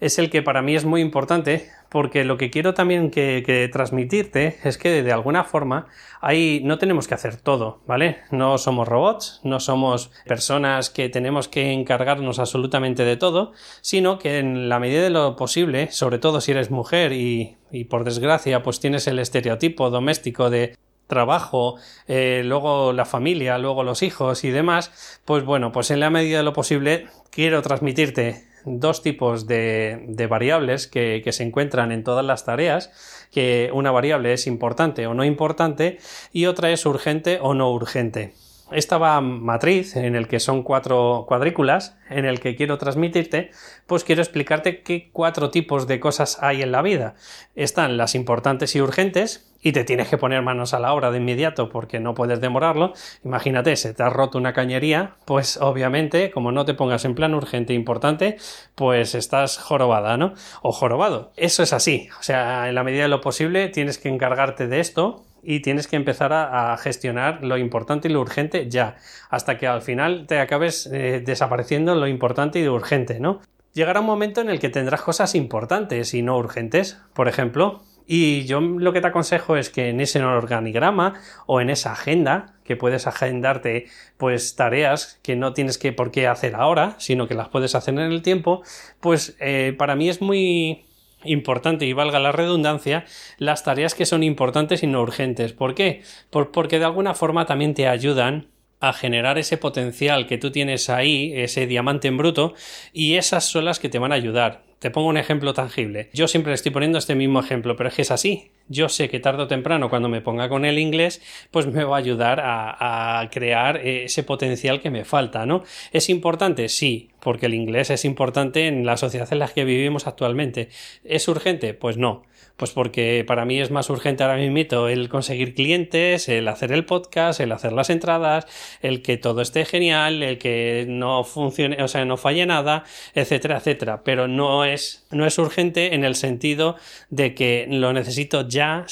es 0.00 0.18
el 0.18 0.30
que 0.30 0.42
para 0.42 0.62
mí 0.62 0.76
es 0.76 0.84
muy 0.84 1.00
importante 1.00 1.70
porque 1.88 2.24
lo 2.24 2.36
que 2.36 2.50
quiero 2.50 2.74
también 2.74 3.10
que, 3.10 3.70
transmitirte 3.72 4.58
es 4.64 4.78
que 4.78 5.02
de 5.02 5.12
alguna 5.12 5.44
forma 5.44 5.86
ahí 6.20 6.60
no 6.64 6.78
tenemos 6.78 7.08
que 7.08 7.14
hacer 7.14 7.36
todo, 7.36 7.80
¿vale? 7.86 8.18
No 8.30 8.58
somos 8.58 8.88
robots, 8.88 9.40
no 9.44 9.60
somos 9.60 10.10
personas 10.26 10.90
que 10.90 11.08
tenemos 11.08 11.48
que 11.48 11.72
encargarnos 11.72 12.38
absolutamente 12.38 13.04
de 13.04 13.16
todo, 13.16 13.52
sino 13.80 14.18
que 14.18 14.38
en 14.38 14.68
la 14.68 14.78
medida 14.78 15.02
de 15.02 15.10
lo 15.10 15.36
posible, 15.36 15.90
sobre 15.90 16.18
todo 16.18 16.40
si 16.40 16.52
eres 16.52 16.70
mujer 16.70 17.12
y, 17.12 17.56
y 17.70 17.84
por 17.84 18.04
desgracia 18.04 18.62
pues 18.62 18.80
tienes 18.80 19.06
el 19.06 19.18
estereotipo 19.18 19.90
doméstico 19.90 20.50
de 20.50 20.76
trabajo, 21.08 21.76
eh, 22.06 22.42
luego 22.44 22.92
la 22.92 23.04
familia, 23.04 23.58
luego 23.58 23.82
los 23.82 24.02
hijos 24.02 24.44
y 24.44 24.50
demás, 24.50 25.20
pues 25.24 25.44
bueno, 25.44 25.72
pues 25.72 25.90
en 25.90 26.00
la 26.00 26.10
medida 26.10 26.38
de 26.38 26.44
lo 26.44 26.52
posible 26.52 27.08
quiero 27.30 27.62
transmitirte 27.62 28.47
dos 28.64 29.02
tipos 29.02 29.46
de, 29.46 30.26
variables 30.28 30.86
que, 30.86 31.22
se 31.30 31.42
encuentran 31.42 31.92
en 31.92 32.04
todas 32.04 32.24
las 32.24 32.44
tareas, 32.44 32.90
que 33.30 33.70
una 33.72 33.90
variable 33.90 34.32
es 34.32 34.46
importante 34.46 35.06
o 35.06 35.14
no 35.14 35.24
importante 35.24 35.98
y 36.32 36.46
otra 36.46 36.70
es 36.70 36.86
urgente 36.86 37.38
o 37.40 37.54
no 37.54 37.72
urgente. 37.72 38.32
Esta 38.70 38.98
va 38.98 39.22
matriz, 39.22 39.96
en 39.96 40.14
el 40.14 40.28
que 40.28 40.40
son 40.40 40.62
cuatro 40.62 41.24
cuadrículas, 41.26 41.96
en 42.10 42.26
el 42.26 42.38
que 42.38 42.54
quiero 42.54 42.76
transmitirte, 42.76 43.50
pues 43.86 44.04
quiero 44.04 44.20
explicarte 44.20 44.82
qué 44.82 45.08
cuatro 45.10 45.50
tipos 45.50 45.86
de 45.86 46.00
cosas 46.00 46.38
hay 46.42 46.60
en 46.60 46.72
la 46.72 46.82
vida. 46.82 47.14
Están 47.54 47.96
las 47.96 48.14
importantes 48.14 48.76
y 48.76 48.82
urgentes, 48.82 49.47
y 49.62 49.72
te 49.72 49.84
tienes 49.84 50.08
que 50.08 50.18
poner 50.18 50.42
manos 50.42 50.74
a 50.74 50.78
la 50.78 50.92
obra 50.92 51.10
de 51.10 51.18
inmediato 51.18 51.68
porque 51.68 52.00
no 52.00 52.14
puedes 52.14 52.40
demorarlo. 52.40 52.92
Imagínate, 53.24 53.76
se 53.76 53.92
te 53.94 54.02
ha 54.02 54.10
roto 54.10 54.38
una 54.38 54.52
cañería, 54.52 55.16
pues 55.24 55.56
obviamente, 55.56 56.30
como 56.30 56.52
no 56.52 56.64
te 56.64 56.74
pongas 56.74 57.04
en 57.04 57.14
plan 57.14 57.34
urgente 57.34 57.72
e 57.72 57.76
importante, 57.76 58.36
pues 58.74 59.14
estás 59.14 59.58
jorobada, 59.58 60.16
¿no? 60.16 60.34
O 60.62 60.72
jorobado. 60.72 61.32
Eso 61.36 61.62
es 61.62 61.72
así. 61.72 62.08
O 62.20 62.22
sea, 62.22 62.68
en 62.68 62.74
la 62.74 62.84
medida 62.84 63.02
de 63.02 63.08
lo 63.08 63.20
posible 63.20 63.68
tienes 63.68 63.98
que 63.98 64.08
encargarte 64.08 64.68
de 64.68 64.80
esto 64.80 65.24
y 65.42 65.60
tienes 65.60 65.86
que 65.86 65.96
empezar 65.96 66.32
a, 66.32 66.76
gestionar 66.78 67.44
lo 67.44 67.56
importante 67.58 68.08
y 68.08 68.12
lo 68.12 68.20
urgente 68.20 68.68
ya, 68.68 68.96
hasta 69.30 69.56
que 69.56 69.66
al 69.66 69.82
final 69.82 70.26
te 70.26 70.40
acabes 70.40 70.88
eh, 70.92 71.22
desapareciendo 71.24 71.94
lo 71.94 72.06
importante 72.06 72.58
y 72.58 72.64
lo 72.64 72.74
urgente, 72.74 73.20
¿no? 73.20 73.40
Llegará 73.72 74.00
un 74.00 74.06
momento 74.06 74.40
en 74.40 74.50
el 74.50 74.58
que 74.58 74.70
tendrás 74.70 75.02
cosas 75.02 75.34
importantes 75.34 76.14
y 76.14 76.22
no 76.22 76.36
urgentes. 76.36 77.00
Por 77.14 77.28
ejemplo, 77.28 77.82
y 78.10 78.46
yo 78.46 78.60
lo 78.62 78.94
que 78.94 79.02
te 79.02 79.08
aconsejo 79.08 79.58
es 79.58 79.68
que 79.68 79.90
en 79.90 80.00
ese 80.00 80.24
organigrama 80.24 81.20
o 81.44 81.60
en 81.60 81.68
esa 81.68 81.92
agenda, 81.92 82.54
que 82.64 82.74
puedes 82.74 83.06
agendarte 83.06 83.86
pues 84.16 84.56
tareas 84.56 85.20
que 85.22 85.36
no 85.36 85.52
tienes 85.52 85.76
que 85.76 85.92
por 85.92 86.10
qué 86.10 86.26
hacer 86.26 86.54
ahora, 86.54 86.96
sino 86.98 87.28
que 87.28 87.34
las 87.34 87.50
puedes 87.50 87.74
hacer 87.74 87.92
en 87.94 88.10
el 88.10 88.22
tiempo, 88.22 88.62
pues 89.00 89.36
eh, 89.40 89.74
para 89.76 89.94
mí 89.94 90.08
es 90.08 90.22
muy 90.22 90.86
importante 91.22 91.84
y 91.84 91.92
valga 91.92 92.18
la 92.18 92.32
redundancia, 92.32 93.04
las 93.36 93.62
tareas 93.62 93.94
que 93.94 94.06
son 94.06 94.22
importantes 94.22 94.82
y 94.82 94.86
no 94.86 95.02
urgentes. 95.02 95.52
¿Por 95.52 95.74
qué? 95.74 96.02
porque 96.30 96.78
de 96.78 96.86
alguna 96.86 97.12
forma 97.12 97.44
también 97.44 97.74
te 97.74 97.88
ayudan 97.88 98.48
a 98.80 98.94
generar 98.94 99.36
ese 99.36 99.58
potencial 99.58 100.26
que 100.26 100.38
tú 100.38 100.50
tienes 100.50 100.88
ahí, 100.88 101.32
ese 101.34 101.66
diamante 101.66 102.08
en 102.08 102.16
bruto, 102.16 102.54
y 102.94 103.16
esas 103.16 103.44
son 103.44 103.66
las 103.66 103.80
que 103.80 103.90
te 103.90 103.98
van 103.98 104.12
a 104.12 104.14
ayudar. 104.14 104.67
Te 104.78 104.92
pongo 104.92 105.08
un 105.08 105.16
ejemplo 105.16 105.54
tangible. 105.54 106.08
Yo 106.12 106.28
siempre 106.28 106.52
estoy 106.52 106.70
poniendo 106.70 106.98
este 106.98 107.16
mismo 107.16 107.40
ejemplo, 107.40 107.74
pero 107.74 107.88
es 107.88 107.96
que 107.96 108.02
es 108.02 108.12
así. 108.12 108.52
Yo 108.68 108.88
sé 108.88 109.08
que 109.08 109.18
tarde 109.18 109.42
o 109.42 109.48
temprano, 109.48 109.90
cuando 109.90 110.08
me 110.08 110.20
ponga 110.20 110.48
con 110.48 110.64
el 110.64 110.78
inglés, 110.78 111.20
pues 111.50 111.66
me 111.66 111.82
va 111.82 111.96
a 111.96 111.98
ayudar 111.98 112.40
a, 112.44 113.28
crear 113.32 113.78
ese 113.78 114.22
potencial 114.22 114.80
que 114.80 114.90
me 114.90 115.04
falta, 115.04 115.46
¿no? 115.46 115.64
¿Es 115.90 116.08
importante? 116.08 116.68
Sí, 116.68 117.10
porque 117.20 117.46
el 117.46 117.54
inglés 117.54 117.90
es 117.90 118.04
importante 118.04 118.68
en 118.68 118.86
la 118.86 118.96
sociedad 118.96 119.32
en 119.32 119.40
la 119.40 119.48
que 119.48 119.64
vivimos 119.64 120.06
actualmente. 120.06 120.68
¿Es 121.02 121.26
urgente? 121.26 121.74
Pues 121.74 121.96
no. 121.96 122.22
Pues 122.58 122.72
porque 122.72 123.24
para 123.24 123.44
mí 123.44 123.60
es 123.60 123.70
más 123.70 123.88
urgente 123.88 124.24
ahora 124.24 124.36
mismo 124.36 124.88
el 124.88 125.08
conseguir 125.08 125.54
clientes, 125.54 126.28
el 126.28 126.48
hacer 126.48 126.72
el 126.72 126.84
podcast, 126.84 127.38
el 127.38 127.52
hacer 127.52 127.72
las 127.72 127.88
entradas, 127.88 128.46
el 128.82 129.00
que 129.00 129.16
todo 129.16 129.42
esté 129.42 129.64
genial, 129.64 130.24
el 130.24 130.38
que 130.38 130.84
no 130.88 131.22
funcione, 131.22 131.80
o 131.80 131.86
sea, 131.86 132.04
no 132.04 132.16
falle 132.16 132.46
nada, 132.46 132.82
etcétera, 133.14 133.58
etcétera. 133.58 134.02
Pero 134.02 134.26
no 134.26 134.64
no 135.10 135.26
es 135.26 135.38
urgente 135.38 135.94
en 135.94 136.04
el 136.04 136.14
sentido 136.14 136.76
de 137.10 137.34
que 137.34 137.66
lo 137.68 137.92
necesito 137.92 138.46
ya, 138.48 138.86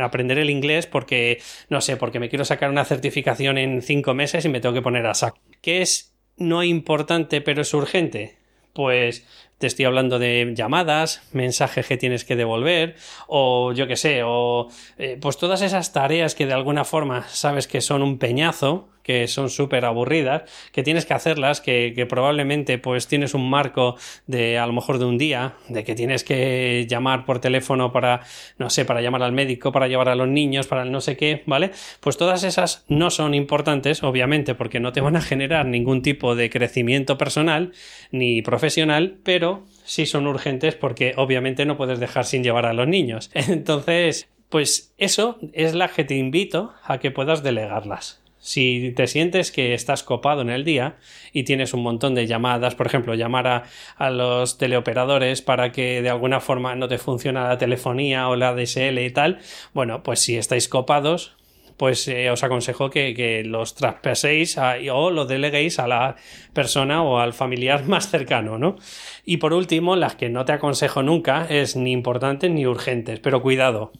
aprender 0.00 0.38
el 0.38 0.50
inglés 0.50 0.86
porque, 0.86 1.40
no 1.68 1.80
sé, 1.80 1.96
porque 1.96 2.20
me 2.20 2.28
quiero 2.28 2.44
sacar 2.44 2.70
una 2.70 2.84
certificación 2.84 3.58
en 3.58 3.82
cinco 3.82 4.14
meses 4.14 4.44
y 4.44 4.48
me 4.48 4.60
tengo 4.60 4.74
que 4.74 4.82
poner 4.82 5.06
a 5.06 5.14
saco. 5.14 5.38
¿Qué 5.60 5.82
es 5.82 6.14
no 6.36 6.62
importante 6.62 7.40
pero 7.40 7.62
es 7.62 7.72
urgente? 7.74 8.36
pues 8.74 9.24
estoy 9.66 9.84
hablando 9.84 10.18
de 10.18 10.52
llamadas, 10.54 11.22
mensajes 11.32 11.86
que 11.86 11.96
tienes 11.96 12.24
que 12.24 12.36
devolver, 12.36 12.96
o 13.26 13.72
yo 13.72 13.86
qué 13.86 13.96
sé, 13.96 14.22
o 14.24 14.68
eh, 14.98 15.18
pues 15.20 15.36
todas 15.36 15.62
esas 15.62 15.92
tareas 15.92 16.34
que 16.34 16.46
de 16.46 16.52
alguna 16.52 16.84
forma 16.84 17.26
sabes 17.28 17.66
que 17.66 17.80
son 17.80 18.02
un 18.02 18.18
peñazo, 18.18 18.88
que 19.04 19.28
son 19.28 19.50
súper 19.50 19.84
aburridas, 19.84 20.42
que 20.72 20.82
tienes 20.82 21.04
que 21.04 21.14
hacerlas, 21.14 21.60
que, 21.60 21.92
que, 21.94 22.06
probablemente 22.06 22.78
pues 22.78 23.06
tienes 23.06 23.34
un 23.34 23.48
marco 23.48 23.96
de 24.26 24.58
a 24.58 24.66
lo 24.66 24.72
mejor 24.72 24.98
de 24.98 25.04
un 25.04 25.18
día, 25.18 25.54
de 25.68 25.84
que 25.84 25.94
tienes 25.94 26.24
que 26.24 26.86
llamar 26.88 27.26
por 27.26 27.38
teléfono 27.38 27.92
para, 27.92 28.22
no 28.58 28.70
sé, 28.70 28.84
para 28.86 29.02
llamar 29.02 29.22
al 29.22 29.32
médico, 29.32 29.72
para 29.72 29.88
llevar 29.88 30.08
a 30.08 30.14
los 30.14 30.26
niños, 30.26 30.66
para 30.66 30.82
el 30.82 30.90
no 30.90 31.02
sé 31.02 31.16
qué, 31.18 31.42
¿vale? 31.46 31.70
Pues 32.00 32.16
todas 32.16 32.44
esas 32.44 32.84
no 32.88 33.10
son 33.10 33.34
importantes, 33.34 34.02
obviamente, 34.02 34.54
porque 34.54 34.80
no 34.80 34.92
te 34.92 35.02
van 35.02 35.16
a 35.16 35.20
generar 35.20 35.66
ningún 35.66 36.00
tipo 36.00 36.34
de 36.34 36.48
crecimiento 36.48 37.18
personal 37.18 37.72
ni 38.10 38.40
profesional, 38.40 39.18
pero 39.22 39.53
sí 39.84 40.06
son 40.06 40.26
urgentes 40.26 40.74
porque 40.74 41.14
obviamente 41.16 41.64
no 41.66 41.76
puedes 41.76 42.00
dejar 42.00 42.24
sin 42.24 42.42
llevar 42.42 42.66
a 42.66 42.72
los 42.72 42.88
niños. 42.88 43.30
Entonces, 43.34 44.28
pues 44.48 44.92
eso 44.98 45.38
es 45.52 45.74
la 45.74 45.88
que 45.88 46.04
te 46.04 46.16
invito 46.16 46.72
a 46.82 46.98
que 46.98 47.10
puedas 47.10 47.42
delegarlas. 47.42 48.20
Si 48.38 48.92
te 48.94 49.06
sientes 49.06 49.50
que 49.50 49.72
estás 49.72 50.02
copado 50.02 50.42
en 50.42 50.50
el 50.50 50.64
día 50.64 50.96
y 51.32 51.44
tienes 51.44 51.72
un 51.72 51.82
montón 51.82 52.14
de 52.14 52.26
llamadas, 52.26 52.74
por 52.74 52.86
ejemplo, 52.86 53.14
llamar 53.14 53.46
a, 53.46 53.62
a, 53.96 54.10
los 54.10 54.58
teleoperadores 54.58 55.40
para 55.40 55.72
que 55.72 56.02
de 56.02 56.10
alguna 56.10 56.40
forma 56.40 56.74
no 56.74 56.86
te 56.86 56.98
funciona 56.98 57.48
la 57.48 57.56
telefonía 57.56 58.28
o 58.28 58.36
la 58.36 58.54
DSL 58.54 58.98
y 58.98 59.10
tal, 59.10 59.38
bueno, 59.72 60.02
pues 60.02 60.20
si 60.20 60.36
estáis 60.36 60.68
copados, 60.68 61.36
pues 61.76 62.06
eh, 62.08 62.30
os 62.30 62.42
aconsejo 62.44 62.90
que, 62.90 63.14
que 63.14 63.44
los 63.44 63.74
traspaséis 63.74 64.58
a, 64.58 64.76
o 64.92 65.10
lo 65.10 65.26
deleguéis 65.26 65.78
a 65.78 65.88
la 65.88 66.16
persona 66.52 67.02
o 67.02 67.18
al 67.18 67.32
familiar 67.32 67.84
más 67.88 68.10
cercano, 68.10 68.58
¿no? 68.58 68.76
Y 69.24 69.38
por 69.38 69.52
último, 69.52 69.96
las 69.96 70.14
que 70.16 70.28
no 70.28 70.44
te 70.44 70.52
aconsejo 70.52 71.02
nunca 71.02 71.46
es 71.48 71.76
ni 71.76 71.92
importantes 71.92 72.50
ni 72.50 72.66
urgentes, 72.66 73.20
pero 73.20 73.42
cuidado. 73.42 73.92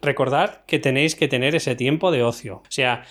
Recordad 0.00 0.64
que 0.66 0.78
tenéis 0.78 1.16
que 1.16 1.28
tener 1.28 1.54
ese 1.54 1.74
tiempo 1.74 2.10
de 2.10 2.22
ocio. 2.22 2.56
O 2.56 2.70
sea, 2.70 3.04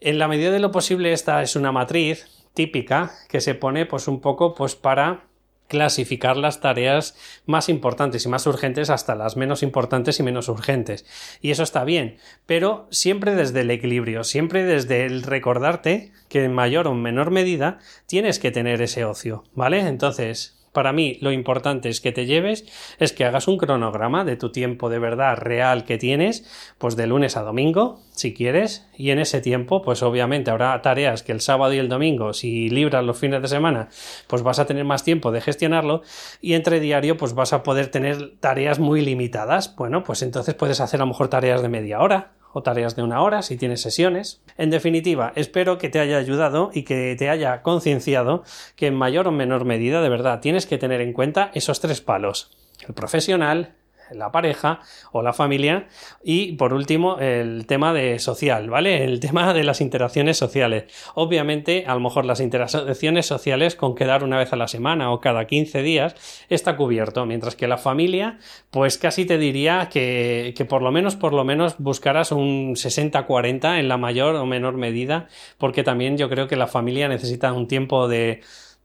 en 0.00 0.18
la 0.18 0.28
medida 0.28 0.50
de 0.50 0.60
lo 0.60 0.70
posible, 0.70 1.12
esta 1.12 1.42
es 1.42 1.56
una 1.56 1.72
matriz 1.72 2.26
típica 2.54 3.10
que 3.28 3.40
se 3.40 3.54
pone 3.54 3.86
pues 3.86 4.08
un 4.08 4.20
poco 4.20 4.54
pues 4.54 4.74
para 4.76 5.29
clasificar 5.70 6.36
las 6.36 6.60
tareas 6.60 7.16
más 7.46 7.68
importantes 7.68 8.26
y 8.26 8.28
más 8.28 8.46
urgentes 8.46 8.90
hasta 8.90 9.14
las 9.14 9.36
menos 9.36 9.62
importantes 9.62 10.18
y 10.18 10.24
menos 10.24 10.48
urgentes. 10.48 11.06
Y 11.40 11.52
eso 11.52 11.62
está 11.62 11.84
bien, 11.84 12.16
pero 12.44 12.88
siempre 12.90 13.36
desde 13.36 13.60
el 13.60 13.70
equilibrio, 13.70 14.24
siempre 14.24 14.64
desde 14.64 15.06
el 15.06 15.22
recordarte 15.22 16.12
que 16.28 16.44
en 16.44 16.52
mayor 16.52 16.88
o 16.88 16.94
menor 16.94 17.30
medida 17.30 17.78
tienes 18.06 18.40
que 18.40 18.50
tener 18.50 18.82
ese 18.82 19.04
ocio, 19.04 19.44
¿vale? 19.54 19.78
Entonces, 19.78 20.59
para 20.72 20.92
mí 20.92 21.18
lo 21.20 21.32
importante 21.32 21.88
es 21.88 22.00
que 22.00 22.12
te 22.12 22.26
lleves, 22.26 22.64
es 22.98 23.12
que 23.12 23.24
hagas 23.24 23.48
un 23.48 23.58
cronograma 23.58 24.24
de 24.24 24.36
tu 24.36 24.52
tiempo 24.52 24.88
de 24.88 24.98
verdad 24.98 25.36
real 25.36 25.84
que 25.84 25.98
tienes, 25.98 26.74
pues 26.78 26.96
de 26.96 27.06
lunes 27.06 27.36
a 27.36 27.42
domingo, 27.42 28.00
si 28.12 28.34
quieres, 28.34 28.86
y 28.96 29.10
en 29.10 29.18
ese 29.18 29.40
tiempo, 29.40 29.82
pues 29.82 30.02
obviamente 30.02 30.50
habrá 30.50 30.80
tareas 30.82 31.22
que 31.22 31.32
el 31.32 31.40
sábado 31.40 31.72
y 31.72 31.78
el 31.78 31.88
domingo, 31.88 32.32
si 32.32 32.68
libras 32.68 33.04
los 33.04 33.18
fines 33.18 33.42
de 33.42 33.48
semana, 33.48 33.88
pues 34.26 34.42
vas 34.42 34.58
a 34.58 34.66
tener 34.66 34.84
más 34.84 35.04
tiempo 35.04 35.32
de 35.32 35.40
gestionarlo, 35.40 36.02
y 36.40 36.54
entre 36.54 36.80
diario, 36.80 37.16
pues 37.16 37.34
vas 37.34 37.52
a 37.52 37.62
poder 37.62 37.88
tener 37.88 38.36
tareas 38.40 38.78
muy 38.78 39.00
limitadas. 39.00 39.74
Bueno, 39.76 40.04
pues 40.04 40.22
entonces 40.22 40.54
puedes 40.54 40.80
hacer 40.80 41.00
a 41.00 41.04
lo 41.04 41.08
mejor 41.08 41.28
tareas 41.28 41.62
de 41.62 41.68
media 41.68 42.00
hora, 42.00 42.32
o 42.52 42.62
tareas 42.62 42.96
de 42.96 43.02
una 43.02 43.22
hora 43.22 43.42
si 43.42 43.56
tienes 43.56 43.80
sesiones. 43.80 44.42
En 44.56 44.70
definitiva, 44.70 45.32
espero 45.36 45.78
que 45.78 45.88
te 45.88 46.00
haya 46.00 46.18
ayudado 46.18 46.70
y 46.72 46.82
que 46.82 47.14
te 47.18 47.30
haya 47.30 47.62
concienciado 47.62 48.44
que 48.76 48.88
en 48.88 48.94
mayor 48.94 49.28
o 49.28 49.32
menor 49.32 49.64
medida 49.64 50.02
de 50.02 50.08
verdad 50.08 50.40
tienes 50.40 50.66
que 50.66 50.78
tener 50.78 51.00
en 51.00 51.12
cuenta 51.12 51.50
esos 51.54 51.80
tres 51.80 52.00
palos. 52.00 52.56
El 52.86 52.94
profesional, 52.94 53.74
la 54.14 54.32
pareja 54.32 54.80
o 55.12 55.22
la 55.22 55.32
familia 55.32 55.86
y 56.22 56.52
por 56.52 56.72
último 56.72 57.18
el 57.18 57.66
tema 57.66 57.92
de 57.92 58.18
social, 58.18 58.70
¿vale? 58.70 59.04
El 59.04 59.20
tema 59.20 59.52
de 59.52 59.64
las 59.64 59.80
interacciones 59.80 60.36
sociales. 60.36 60.84
Obviamente, 61.14 61.84
a 61.86 61.94
lo 61.94 62.00
mejor 62.00 62.24
las 62.24 62.40
interacciones 62.40 63.26
sociales 63.26 63.76
con 63.76 63.94
quedar 63.94 64.24
una 64.24 64.38
vez 64.38 64.52
a 64.52 64.56
la 64.56 64.68
semana 64.68 65.12
o 65.12 65.20
cada 65.20 65.46
15 65.46 65.82
días 65.82 66.44
está 66.48 66.76
cubierto, 66.76 67.26
mientras 67.26 67.56
que 67.56 67.68
la 67.68 67.78
familia, 67.78 68.38
pues 68.70 68.98
casi 68.98 69.24
te 69.24 69.38
diría 69.38 69.88
que, 69.90 70.54
que 70.56 70.64
por 70.64 70.82
lo 70.82 70.92
menos, 70.92 71.16
por 71.16 71.32
lo 71.32 71.44
menos 71.44 71.76
buscarás 71.78 72.32
un 72.32 72.74
60-40 72.74 73.78
en 73.78 73.88
la 73.88 73.96
mayor 73.96 74.34
o 74.36 74.46
menor 74.46 74.74
medida, 74.74 75.28
porque 75.58 75.82
también 75.82 76.16
yo 76.16 76.28
creo 76.28 76.48
que 76.48 76.56
la 76.56 76.66
familia 76.66 77.08
necesita 77.08 77.52
un 77.52 77.68
tiempo 77.68 78.08
de 78.08 78.40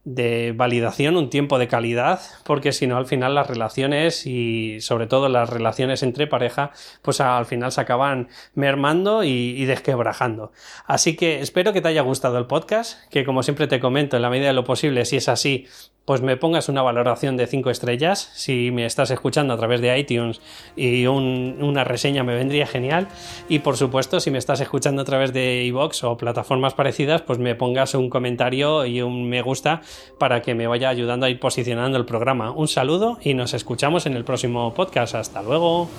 de 0.05 0.53
validación, 0.55 1.17
un 1.17 1.29
tiempo 1.29 1.57
de 1.57 1.67
calidad, 1.67 2.21
porque 2.43 2.71
si 2.71 2.85
no 2.87 2.95
al 2.95 3.07
final 3.07 3.35
las 3.35 3.47
relaciones 3.47 4.25
y 4.27 4.79
sobre 4.79 5.07
todo 5.07 5.29
las 5.29 5.49
relaciones 5.49 6.03
entre 6.03 6.27
pareja, 6.27 6.71
pues 7.01 7.19
al 7.19 7.45
final 7.45 7.71
se 7.71 7.81
acaban 7.81 8.29
mermando 8.53 9.23
y, 9.23 9.29
y, 9.29 9.65
desquebrajando. 9.65 10.51
Así 10.85 11.15
que 11.15 11.41
espero 11.41 11.73
que 11.73 11.81
te 11.81 11.87
haya 11.87 12.01
gustado 12.01 12.37
el 12.37 12.45
podcast, 12.45 13.09
que 13.09 13.25
como 13.25 13.41
siempre 13.41 13.67
te 13.67 13.79
comento, 13.79 14.15
en 14.15 14.21
la 14.21 14.29
medida 14.29 14.47
de 14.47 14.53
lo 14.53 14.63
posible, 14.63 15.05
si 15.05 15.17
es 15.17 15.27
así, 15.27 15.67
pues 16.05 16.21
me 16.21 16.37
pongas 16.37 16.69
una 16.69 16.83
valoración 16.83 17.35
de 17.35 17.47
5 17.47 17.71
estrellas. 17.71 18.29
Si 18.33 18.71
me 18.71 18.85
estás 18.85 19.11
escuchando 19.11 19.53
a 19.53 19.57
través 19.57 19.81
de 19.81 19.97
iTunes 19.97 20.39
y 20.75 21.07
un, 21.07 21.57
una 21.61 21.83
reseña 21.83 22.23
me 22.23 22.35
vendría 22.35 22.67
genial. 22.67 23.07
Y 23.49 23.59
por 23.59 23.75
supuesto, 23.75 24.19
si 24.19 24.31
me 24.31 24.37
estás 24.37 24.61
escuchando 24.61 25.01
a 25.01 25.05
través 25.05 25.33
de 25.33 25.63
iVoox 25.65 26.03
o 26.03 26.17
plataformas 26.17 26.75
parecidas, 26.75 27.23
pues 27.23 27.39
me 27.39 27.55
pongas 27.55 27.95
un 27.95 28.09
comentario 28.09 28.85
y 28.85 29.01
un 29.01 29.27
me 29.27 29.41
gusta 29.41 29.81
para 30.19 30.41
que 30.41 30.53
me 30.53 30.67
vaya 30.67 30.89
ayudando 30.89 31.25
a 31.25 31.29
ir 31.29 31.39
posicionando 31.39 31.97
el 31.97 32.05
programa. 32.05 32.51
Un 32.51 32.67
saludo 32.67 33.17
y 33.21 33.33
nos 33.33 33.53
escuchamos 33.53 34.05
en 34.05 34.13
el 34.13 34.23
próximo 34.23 34.73
podcast. 34.73 35.15
Hasta 35.15 35.41
luego. 35.41 35.89